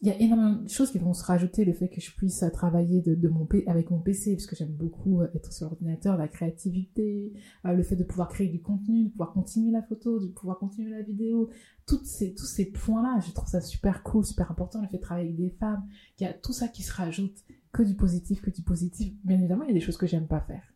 il 0.01 0.07
y 0.07 0.11
a 0.11 0.19
énormément 0.19 0.63
de 0.63 0.67
choses 0.67 0.91
qui 0.91 0.97
vont 0.97 1.13
se 1.13 1.23
rajouter, 1.23 1.63
le 1.63 1.73
fait 1.73 1.87
que 1.87 2.01
je 2.01 2.11
puisse 2.15 2.43
travailler 2.53 3.01
de, 3.01 3.13
de 3.13 3.27
mon 3.27 3.47
avec 3.67 3.91
mon 3.91 3.99
PC, 3.99 4.33
parce 4.33 4.47
que 4.47 4.55
j'aime 4.55 4.71
beaucoup 4.71 5.21
être 5.21 5.53
sur 5.53 5.67
l'ordinateur, 5.67 6.17
la 6.17 6.27
créativité, 6.27 7.33
euh, 7.65 7.73
le 7.73 7.83
fait 7.83 7.95
de 7.95 8.03
pouvoir 8.03 8.29
créer 8.29 8.47
du 8.47 8.61
contenu, 8.61 9.05
de 9.05 9.09
pouvoir 9.09 9.31
continuer 9.31 9.71
la 9.71 9.83
photo, 9.83 10.19
de 10.19 10.27
pouvoir 10.27 10.57
continuer 10.57 10.89
la 10.89 11.03
vidéo, 11.03 11.51
toutes 11.85 12.07
ces, 12.07 12.33
tous 12.33 12.47
ces 12.47 12.71
points-là, 12.71 13.19
je 13.27 13.31
trouve 13.31 13.47
ça 13.47 13.61
super 13.61 14.01
cool, 14.01 14.25
super 14.25 14.49
important, 14.49 14.81
le 14.81 14.87
fait 14.87 14.97
de 14.97 15.03
travailler 15.03 15.27
avec 15.27 15.39
des 15.39 15.51
femmes, 15.51 15.83
il 16.19 16.23
y 16.23 16.25
a 16.25 16.33
tout 16.33 16.53
ça 16.53 16.67
qui 16.67 16.81
se 16.81 16.93
rajoute 16.93 17.37
que 17.71 17.83
du 17.83 17.95
positif, 17.95 18.41
que 18.41 18.49
du 18.49 18.61
positif. 18.61 19.13
Bien 19.23 19.37
évidemment, 19.37 19.63
il 19.63 19.69
y 19.69 19.71
a 19.71 19.73
des 19.73 19.81
choses 19.81 19.97
que 19.97 20.07
j'aime 20.07 20.27
pas 20.27 20.41
faire. 20.41 20.73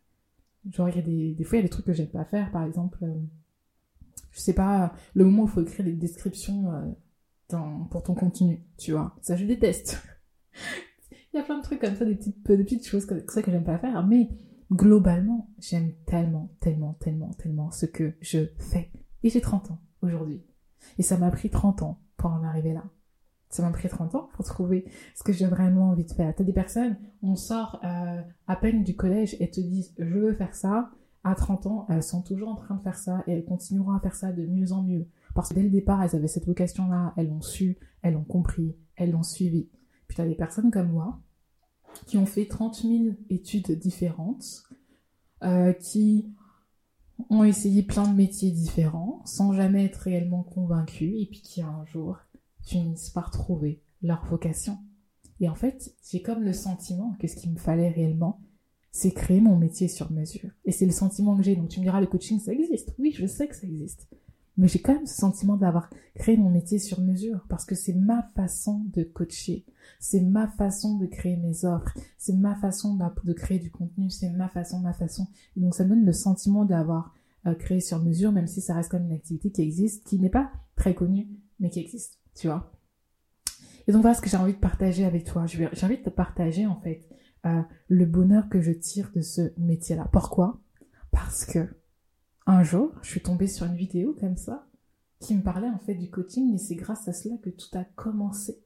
Genre, 0.70 0.88
il 0.88 0.96
y 0.96 0.98
a 0.98 1.02
des, 1.02 1.34
des 1.34 1.44
fois, 1.44 1.58
il 1.58 1.60
y 1.60 1.64
a 1.64 1.66
des 1.66 1.70
trucs 1.70 1.86
que 1.86 1.92
j'aime 1.92 2.08
pas 2.08 2.24
faire. 2.24 2.50
Par 2.50 2.64
exemple, 2.64 2.98
euh, 3.02 3.14
je 4.32 4.40
sais 4.40 4.54
pas, 4.54 4.92
le 5.14 5.24
moment 5.24 5.44
où 5.44 5.46
il 5.46 5.50
faut 5.50 5.62
écrire 5.62 5.84
des 5.84 5.94
descriptions 5.94 6.72
euh, 6.72 7.64
pour 7.90 8.02
ton 8.02 8.14
contenu, 8.14 8.64
tu 8.76 8.92
vois. 8.92 9.14
Ça, 9.22 9.36
je 9.36 9.44
déteste. 9.44 10.02
il 11.32 11.36
y 11.36 11.40
a 11.40 11.42
plein 11.42 11.58
de 11.58 11.62
trucs 11.62 11.80
comme 11.80 11.94
ça, 11.94 12.04
des 12.04 12.16
petites, 12.16 12.46
des 12.46 12.64
petites 12.64 12.86
choses 12.86 13.06
comme 13.06 13.22
ça 13.28 13.42
que 13.42 13.50
j'aime 13.50 13.64
pas 13.64 13.78
faire. 13.78 14.04
Mais 14.06 14.28
globalement, 14.72 15.50
j'aime 15.58 15.92
tellement, 16.06 16.50
tellement, 16.60 16.94
tellement, 16.94 17.30
tellement 17.34 17.70
ce 17.70 17.86
que 17.86 18.14
je 18.20 18.48
fais. 18.58 18.90
Et 19.22 19.30
j'ai 19.30 19.40
30 19.40 19.70
ans 19.70 19.80
aujourd'hui. 20.02 20.42
Et 20.98 21.02
ça 21.02 21.16
m'a 21.18 21.30
pris 21.30 21.50
30 21.50 21.82
ans 21.82 22.00
pour 22.16 22.30
en 22.30 22.42
arriver 22.42 22.72
là 22.72 22.84
ça 23.48 23.62
m'a 23.62 23.70
pris 23.70 23.88
30 23.88 24.14
ans 24.14 24.28
pour 24.34 24.44
trouver 24.44 24.84
ce 25.14 25.22
que 25.22 25.32
j'ai 25.32 25.46
vraiment 25.46 25.90
envie 25.90 26.04
de 26.04 26.12
faire. 26.12 26.34
T'as 26.34 26.44
des 26.44 26.52
personnes, 26.52 26.96
on 27.22 27.36
sort 27.36 27.80
euh, 27.84 28.20
à 28.46 28.56
peine 28.56 28.82
du 28.82 28.96
collège 28.96 29.36
et 29.40 29.50
te 29.50 29.60
disent 29.60 29.94
je 29.98 30.18
veux 30.18 30.34
faire 30.34 30.54
ça. 30.54 30.90
À 31.24 31.34
30 31.34 31.66
ans, 31.66 31.86
elles 31.88 32.04
sont 32.04 32.22
toujours 32.22 32.50
en 32.50 32.54
train 32.54 32.76
de 32.76 32.82
faire 32.82 32.96
ça 32.96 33.24
et 33.26 33.32
elles 33.32 33.44
continueront 33.44 33.90
à 33.90 34.00
faire 34.00 34.14
ça 34.14 34.32
de 34.32 34.46
mieux 34.46 34.72
en 34.72 34.82
mieux. 34.82 35.08
Parce 35.34 35.48
que 35.48 35.54
dès 35.54 35.62
le 35.62 35.70
départ, 35.70 36.00
elles 36.02 36.14
avaient 36.14 36.28
cette 36.28 36.46
vocation-là, 36.46 37.14
elles 37.16 37.28
l'ont 37.28 37.42
su, 37.42 37.78
elles 38.02 38.14
l'ont 38.14 38.22
compris, 38.22 38.76
elles 38.94 39.10
l'ont 39.10 39.24
suivi. 39.24 39.68
Puis 40.06 40.14
tu 40.14 40.20
as 40.20 40.26
des 40.26 40.36
personnes 40.36 40.70
comme 40.70 40.92
moi 40.92 41.20
qui 42.06 42.16
ont 42.16 42.26
fait 42.26 42.46
30 42.46 42.82
000 42.82 43.14
études 43.28 43.72
différentes, 43.72 44.62
euh, 45.42 45.72
qui 45.72 46.30
ont 47.30 47.44
essayé 47.44 47.82
plein 47.82 48.06
de 48.06 48.14
métiers 48.14 48.50
différents 48.50 49.22
sans 49.24 49.52
jamais 49.52 49.84
être 49.86 49.96
réellement 49.96 50.42
convaincus 50.42 51.14
et 51.16 51.26
puis 51.26 51.40
qui 51.40 51.62
un 51.62 51.84
jour 51.86 52.18
finissent 52.66 53.10
par 53.10 53.30
trouver 53.30 53.80
leur 54.02 54.24
vocation. 54.26 54.76
Et 55.40 55.48
en 55.48 55.54
fait, 55.54 55.94
j'ai 56.10 56.20
comme 56.20 56.42
le 56.42 56.52
sentiment 56.52 57.16
que 57.20 57.28
ce 57.28 57.36
qu'il 57.36 57.52
me 57.52 57.58
fallait 57.58 57.90
réellement, 57.90 58.40
c'est 58.90 59.12
créer 59.12 59.40
mon 59.40 59.56
métier 59.56 59.88
sur 59.88 60.10
mesure. 60.10 60.50
Et 60.64 60.72
c'est 60.72 60.86
le 60.86 60.92
sentiment 60.92 61.36
que 61.36 61.42
j'ai. 61.42 61.56
Donc 61.56 61.68
tu 61.68 61.80
me 61.80 61.84
diras, 61.84 62.00
le 62.00 62.06
coaching, 62.06 62.40
ça 62.40 62.52
existe. 62.52 62.94
Oui, 62.98 63.14
je 63.16 63.26
sais 63.26 63.46
que 63.46 63.54
ça 63.54 63.66
existe. 63.66 64.08
Mais 64.56 64.68
j'ai 64.68 64.80
quand 64.80 64.94
même 64.94 65.06
ce 65.06 65.16
sentiment 65.16 65.56
d'avoir 65.56 65.90
créé 66.14 66.38
mon 66.38 66.48
métier 66.48 66.78
sur 66.78 67.00
mesure 67.02 67.44
parce 67.50 67.66
que 67.66 67.74
c'est 67.74 67.92
ma 67.92 68.22
façon 68.34 68.86
de 68.94 69.02
coacher. 69.02 69.66
C'est 70.00 70.22
ma 70.22 70.48
façon 70.48 70.96
de 70.96 71.04
créer 71.04 71.36
mes 71.36 71.66
offres. 71.66 71.92
C'est 72.16 72.32
ma 72.32 72.54
façon 72.56 72.98
de 73.24 73.32
créer 73.34 73.58
du 73.58 73.70
contenu. 73.70 74.08
C'est 74.08 74.30
ma 74.30 74.48
façon, 74.48 74.80
ma 74.80 74.94
façon. 74.94 75.26
Donc 75.56 75.74
ça 75.74 75.84
me 75.84 75.90
donne 75.90 76.06
le 76.06 76.12
sentiment 76.12 76.64
d'avoir 76.64 77.14
euh, 77.46 77.54
créé 77.54 77.80
sur 77.80 78.02
mesure, 78.02 78.32
même 78.32 78.46
si 78.46 78.62
ça 78.62 78.74
reste 78.74 78.90
comme 78.90 79.04
une 79.04 79.12
activité 79.12 79.50
qui 79.50 79.60
existe, 79.60 80.06
qui 80.06 80.18
n'est 80.18 80.30
pas 80.30 80.50
très 80.74 80.94
connue, 80.94 81.28
mais 81.60 81.68
qui 81.68 81.80
existe. 81.80 82.18
Tu 82.36 82.48
vois 82.48 82.70
et 83.88 83.92
donc 83.92 84.02
voilà 84.02 84.16
ce 84.16 84.20
que 84.20 84.28
j'ai 84.28 84.36
envie 84.36 84.54
de 84.54 84.58
partager 84.58 85.04
avec 85.04 85.24
toi. 85.24 85.46
J'ai 85.46 85.68
envie 85.84 85.98
de 85.98 86.02
te 86.02 86.10
partager 86.10 86.66
en 86.66 86.80
fait 86.80 87.08
euh, 87.46 87.62
le 87.88 88.04
bonheur 88.04 88.48
que 88.48 88.60
je 88.60 88.72
tire 88.72 89.10
de 89.14 89.20
ce 89.20 89.52
métier-là. 89.58 90.08
Pourquoi? 90.12 90.60
Parce 91.12 91.44
que 91.44 91.68
un 92.46 92.62
jour, 92.62 92.92
je 93.02 93.10
suis 93.10 93.22
tombée 93.22 93.46
sur 93.46 93.66
une 93.66 93.76
vidéo 93.76 94.14
comme 94.18 94.36
ça 94.36 94.66
qui 95.20 95.34
me 95.34 95.42
parlait 95.42 95.68
en 95.68 95.78
fait 95.78 95.94
du 95.94 96.10
coaching 96.10 96.54
et 96.54 96.58
c'est 96.58 96.74
grâce 96.74 97.08
à 97.08 97.12
cela 97.12 97.36
que 97.38 97.50
tout 97.50 97.68
a 97.74 97.84
commencé. 97.84 98.58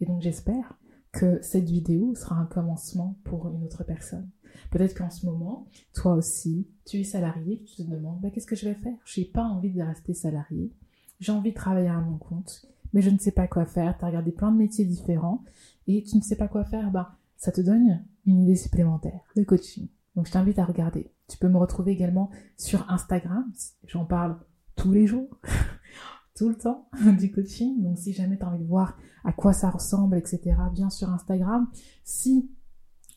Et 0.00 0.06
donc 0.06 0.22
j'espère 0.22 0.78
que 1.12 1.40
cette 1.42 1.68
vidéo 1.68 2.14
sera 2.14 2.36
un 2.36 2.46
commencement 2.46 3.18
pour 3.24 3.48
une 3.48 3.64
autre 3.64 3.84
personne. 3.84 4.28
Peut-être 4.70 4.96
qu'en 4.96 5.10
ce 5.10 5.26
moment, 5.26 5.66
toi 5.92 6.14
aussi, 6.14 6.68
tu 6.84 7.00
es 7.00 7.04
salarié, 7.04 7.62
tu 7.64 7.76
te 7.76 7.82
demandes 7.82 8.20
bah, 8.20 8.30
qu'est-ce 8.30 8.46
que 8.46 8.56
je 8.56 8.68
vais 8.68 8.74
faire? 8.74 8.96
Je 9.04 9.20
n'ai 9.20 9.26
pas 9.26 9.44
envie 9.44 9.72
de 9.72 9.82
rester 9.82 10.14
salarié, 10.14 10.72
j'ai 11.20 11.32
envie 11.32 11.50
de 11.50 11.56
travailler 11.56 11.88
à 11.88 12.00
mon 12.00 12.18
compte, 12.18 12.66
mais 12.92 13.02
je 13.02 13.10
ne 13.10 13.18
sais 13.18 13.32
pas 13.32 13.46
quoi 13.46 13.66
faire. 13.66 13.96
Tu 13.98 14.04
as 14.04 14.08
regardé 14.08 14.32
plein 14.32 14.50
de 14.50 14.56
métiers 14.56 14.84
différents 14.84 15.44
et 15.86 16.02
tu 16.02 16.16
ne 16.16 16.22
sais 16.22 16.36
pas 16.36 16.48
quoi 16.48 16.64
faire. 16.64 16.90
Ben, 16.90 17.08
ça 17.36 17.52
te 17.52 17.60
donne 17.60 18.04
une 18.26 18.42
idée 18.42 18.56
supplémentaire, 18.56 19.20
le 19.34 19.44
coaching. 19.44 19.88
Donc 20.14 20.26
je 20.26 20.32
t'invite 20.32 20.58
à 20.58 20.64
regarder. 20.64 21.12
Tu 21.28 21.38
peux 21.38 21.48
me 21.48 21.58
retrouver 21.58 21.92
également 21.92 22.30
sur 22.56 22.90
Instagram. 22.90 23.44
J'en 23.86 24.04
parle 24.04 24.38
tous 24.74 24.92
les 24.92 25.06
jours, 25.06 25.28
tout 26.36 26.48
le 26.48 26.56
temps 26.56 26.88
du 27.18 27.30
coaching. 27.30 27.82
Donc 27.82 27.98
si 27.98 28.12
jamais 28.12 28.38
tu 28.38 28.44
as 28.44 28.48
envie 28.48 28.62
de 28.62 28.68
voir 28.68 28.96
à 29.24 29.32
quoi 29.32 29.52
ça 29.52 29.70
ressemble, 29.70 30.16
etc., 30.16 30.56
bien 30.72 30.90
sur 30.90 31.10
Instagram. 31.10 31.68
Si 32.04 32.50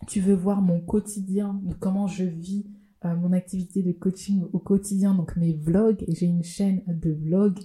tu 0.08 0.20
veux 0.20 0.34
voir 0.34 0.62
mon 0.62 0.82
quotidien, 0.82 1.62
comment 1.80 2.08
je 2.08 2.24
vis 2.24 2.66
euh, 3.06 3.16
mon 3.16 3.32
activité 3.32 3.82
de 3.82 3.94
coaching 3.94 4.44
au 4.52 4.60
quotidien, 4.60 5.14
donc 5.14 5.38
mes 5.38 5.54
vlogs, 5.54 6.04
j'ai 6.10 6.26
une 6.26 6.44
chaîne 6.44 6.84
de 6.88 7.12
vlogs 7.12 7.60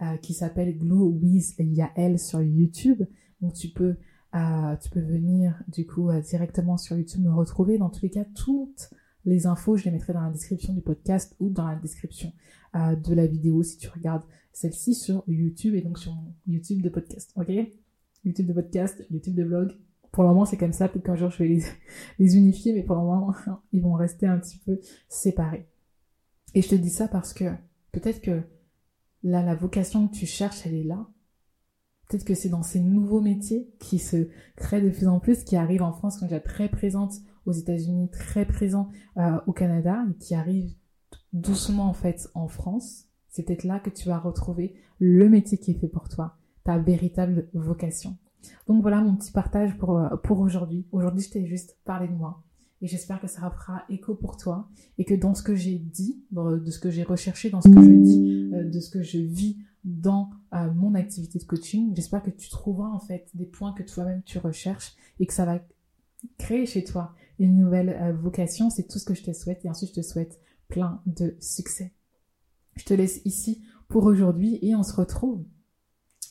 euh, 0.00 0.16
qui 0.16 0.32
s'appelle 0.32 0.78
Glow 0.78 1.08
with 1.08 1.56
Yael 1.58 2.20
sur 2.20 2.40
YouTube. 2.40 3.02
Donc 3.40 3.54
tu 3.54 3.68
peux 3.68 3.96
euh, 4.34 4.76
tu 4.76 4.90
peux 4.90 5.00
venir 5.00 5.60
du 5.66 5.86
coup 5.86 6.08
euh, 6.08 6.20
directement 6.20 6.76
sur 6.76 6.96
YouTube 6.96 7.24
me 7.24 7.32
retrouver. 7.32 7.78
Dans 7.78 7.90
tous 7.90 8.02
les 8.02 8.10
cas, 8.10 8.24
toutes 8.24 8.90
les 9.24 9.46
infos, 9.46 9.76
je 9.76 9.86
les 9.86 9.90
mettrai 9.90 10.12
dans 10.12 10.22
la 10.22 10.30
description 10.30 10.72
du 10.72 10.82
podcast 10.82 11.34
ou 11.40 11.50
dans 11.50 11.66
la 11.66 11.74
description 11.74 12.32
de 12.74 13.14
la 13.14 13.26
vidéo 13.26 13.62
si 13.62 13.78
tu 13.78 13.88
regardes 13.88 14.22
celle-ci 14.52 14.94
sur 14.94 15.24
YouTube 15.26 15.74
et 15.74 15.80
donc 15.80 15.98
sur 15.98 16.14
mon 16.14 16.32
YouTube 16.46 16.80
de 16.80 16.90
podcast. 16.90 17.32
Ok? 17.34 17.50
YouTube 18.24 18.46
de 18.46 18.52
podcast, 18.52 19.04
YouTube 19.10 19.34
de 19.34 19.42
vlog. 19.42 19.72
Pour 20.12 20.22
le 20.22 20.28
moment, 20.28 20.44
c'est 20.44 20.58
comme 20.58 20.72
ça. 20.72 20.88
Peut-être 20.88 21.06
qu'un 21.06 21.16
jour, 21.16 21.30
je 21.30 21.38
vais 21.38 21.48
les, 21.48 21.64
les 22.20 22.36
unifier, 22.36 22.72
mais 22.72 22.84
pour 22.84 22.94
le 22.94 23.02
moment, 23.02 23.34
ils 23.72 23.82
vont 23.82 23.94
rester 23.94 24.26
un 24.26 24.38
petit 24.38 24.58
peu 24.58 24.78
séparés. 25.08 25.66
Et 26.54 26.62
je 26.62 26.68
te 26.68 26.74
dis 26.76 26.90
ça 26.90 27.08
parce 27.08 27.32
que 27.32 27.46
peut-être 27.90 28.20
que 28.20 28.42
Là, 29.22 29.42
la 29.42 29.54
vocation 29.54 30.08
que 30.08 30.14
tu 30.14 30.26
cherches, 30.26 30.66
elle 30.66 30.74
est 30.74 30.84
là. 30.84 31.08
Peut-être 32.08 32.24
que 32.24 32.34
c'est 32.34 32.48
dans 32.48 32.62
ces 32.62 32.80
nouveaux 32.80 33.20
métiers 33.20 33.68
qui 33.78 33.98
se 33.98 34.28
créent 34.56 34.80
de 34.80 34.90
plus 34.90 35.08
en 35.08 35.20
plus, 35.20 35.44
qui 35.44 35.56
arrivent 35.56 35.82
en 35.82 35.92
France, 35.92 36.14
qui 36.14 36.20
sont 36.20 36.26
déjà 36.26 36.40
très 36.40 36.68
présentes 36.68 37.16
aux 37.44 37.52
États-Unis, 37.52 38.10
très 38.10 38.46
présents 38.46 38.88
euh, 39.18 39.38
au 39.46 39.52
Canada, 39.52 40.04
et 40.10 40.14
qui 40.14 40.34
arrivent 40.34 40.74
doucement 41.32 41.88
en 41.88 41.92
fait 41.92 42.30
en 42.34 42.48
France. 42.48 43.04
C'est 43.28 43.42
peut-être 43.42 43.64
là 43.64 43.78
que 43.78 43.90
tu 43.90 44.08
vas 44.08 44.18
retrouver 44.18 44.74
le 44.98 45.28
métier 45.28 45.58
qui 45.58 45.72
est 45.72 45.78
fait 45.78 45.88
pour 45.88 46.08
toi, 46.08 46.36
ta 46.64 46.78
véritable 46.78 47.48
vocation. 47.52 48.16
Donc 48.66 48.80
voilà 48.82 49.00
mon 49.00 49.16
petit 49.16 49.32
partage 49.32 49.76
pour, 49.76 49.98
euh, 49.98 50.16
pour 50.16 50.40
aujourd'hui. 50.40 50.86
Aujourd'hui, 50.92 51.22
je 51.22 51.30
t'ai 51.30 51.46
juste 51.46 51.76
parlé 51.84 52.08
de 52.08 52.14
moi. 52.14 52.42
Et 52.80 52.86
j'espère 52.86 53.20
que 53.20 53.26
ça 53.26 53.50
fera 53.50 53.82
écho 53.88 54.14
pour 54.14 54.36
toi 54.36 54.68
et 54.98 55.04
que 55.04 55.14
dans 55.14 55.34
ce 55.34 55.42
que 55.42 55.56
j'ai 55.56 55.78
dit, 55.78 56.22
de 56.30 56.70
ce 56.70 56.78
que 56.78 56.90
j'ai 56.90 57.02
recherché, 57.02 57.50
dans 57.50 57.60
ce 57.60 57.68
que 57.68 57.82
je 57.82 57.90
dis, 57.90 58.27
euh, 58.52 58.64
de 58.64 58.80
ce 58.80 58.90
que 58.90 59.02
je 59.02 59.18
vis 59.18 59.58
dans 59.84 60.30
euh, 60.54 60.72
mon 60.72 60.94
activité 60.94 61.38
de 61.38 61.44
coaching, 61.44 61.94
j'espère 61.94 62.22
que 62.22 62.30
tu 62.30 62.50
trouveras 62.50 62.88
en 62.88 62.98
fait 62.98 63.30
des 63.34 63.46
points 63.46 63.72
que 63.72 63.82
toi-même 63.82 64.22
tu 64.22 64.38
recherches 64.38 64.94
et 65.20 65.26
que 65.26 65.32
ça 65.32 65.44
va 65.44 65.60
créer 66.36 66.66
chez 66.66 66.84
toi 66.84 67.14
une 67.38 67.56
nouvelle 67.56 67.90
euh, 67.90 68.12
vocation. 68.12 68.70
C'est 68.70 68.88
tout 68.88 68.98
ce 68.98 69.04
que 69.04 69.14
je 69.14 69.22
te 69.22 69.32
souhaite 69.32 69.64
et 69.64 69.70
ensuite 69.70 69.90
je 69.90 70.00
te 70.00 70.06
souhaite 70.06 70.40
plein 70.68 71.00
de 71.06 71.36
succès. 71.40 71.92
Je 72.76 72.84
te 72.84 72.94
laisse 72.94 73.20
ici 73.24 73.62
pour 73.88 74.04
aujourd'hui 74.04 74.58
et 74.62 74.74
on 74.74 74.82
se 74.82 74.94
retrouve 74.94 75.44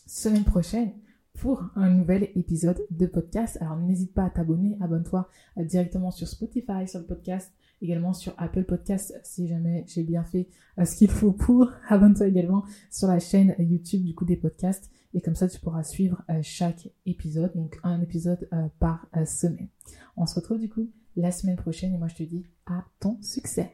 semaine 0.06 0.46
prochaine 0.46 0.94
pour 1.34 1.64
un 1.76 1.90
nouvel 1.90 2.30
épisode 2.36 2.86
de 2.92 3.06
podcast. 3.06 3.58
Alors 3.62 3.78
n'hésite 3.78 4.14
pas 4.14 4.26
à 4.26 4.30
t'abonner, 4.30 4.78
abonne-toi 4.82 5.30
directement 5.58 6.12
sur 6.12 6.28
Spotify, 6.28 6.88
sur 6.88 7.00
le 7.00 7.06
podcast, 7.06 7.52
également 7.82 8.14
sur 8.14 8.34
Apple 8.38 8.64
Podcast 8.64 9.20
si 9.24 9.48
jamais 9.48 9.86
j'ai 9.88 10.04
bien 10.04 10.24
fait 10.24 10.48
euh, 10.80 10.86
ce 10.86 10.96
qu'il 10.96 11.10
faut 11.10 11.32
pour. 11.32 11.72
Abonne-toi 11.90 12.28
également 12.28 12.64
sur 12.92 13.08
la 13.08 13.20
chaîne 13.20 13.56
YouTube 13.60 14.04
du 14.04 14.16
coup 14.16 14.26
des 14.26 14.38
podcasts 14.38 14.90
et 15.14 15.22
comme 15.22 15.36
ça 15.36 15.48
tu 15.48 15.60
pourras 15.60 15.84
suivre 15.84 16.24
euh, 16.30 16.40
chaque 16.42 16.90
épisode, 17.06 17.52
donc 17.56 17.80
un 17.84 18.02
épisode 18.02 18.50
par 18.80 19.08
semaine. 19.26 19.70
On 20.16 20.26
se 20.26 20.36
retrouve 20.36 20.60
du 20.60 20.70
coup 20.70 20.90
la 21.16 21.32
semaine 21.32 21.56
prochaine 21.56 21.94
et 21.94 21.98
moi 21.98 22.08
je 22.08 22.16
te 22.16 22.24
dis 22.24 22.46
à 22.66 22.86
ton 23.00 23.18
succès. 23.22 23.72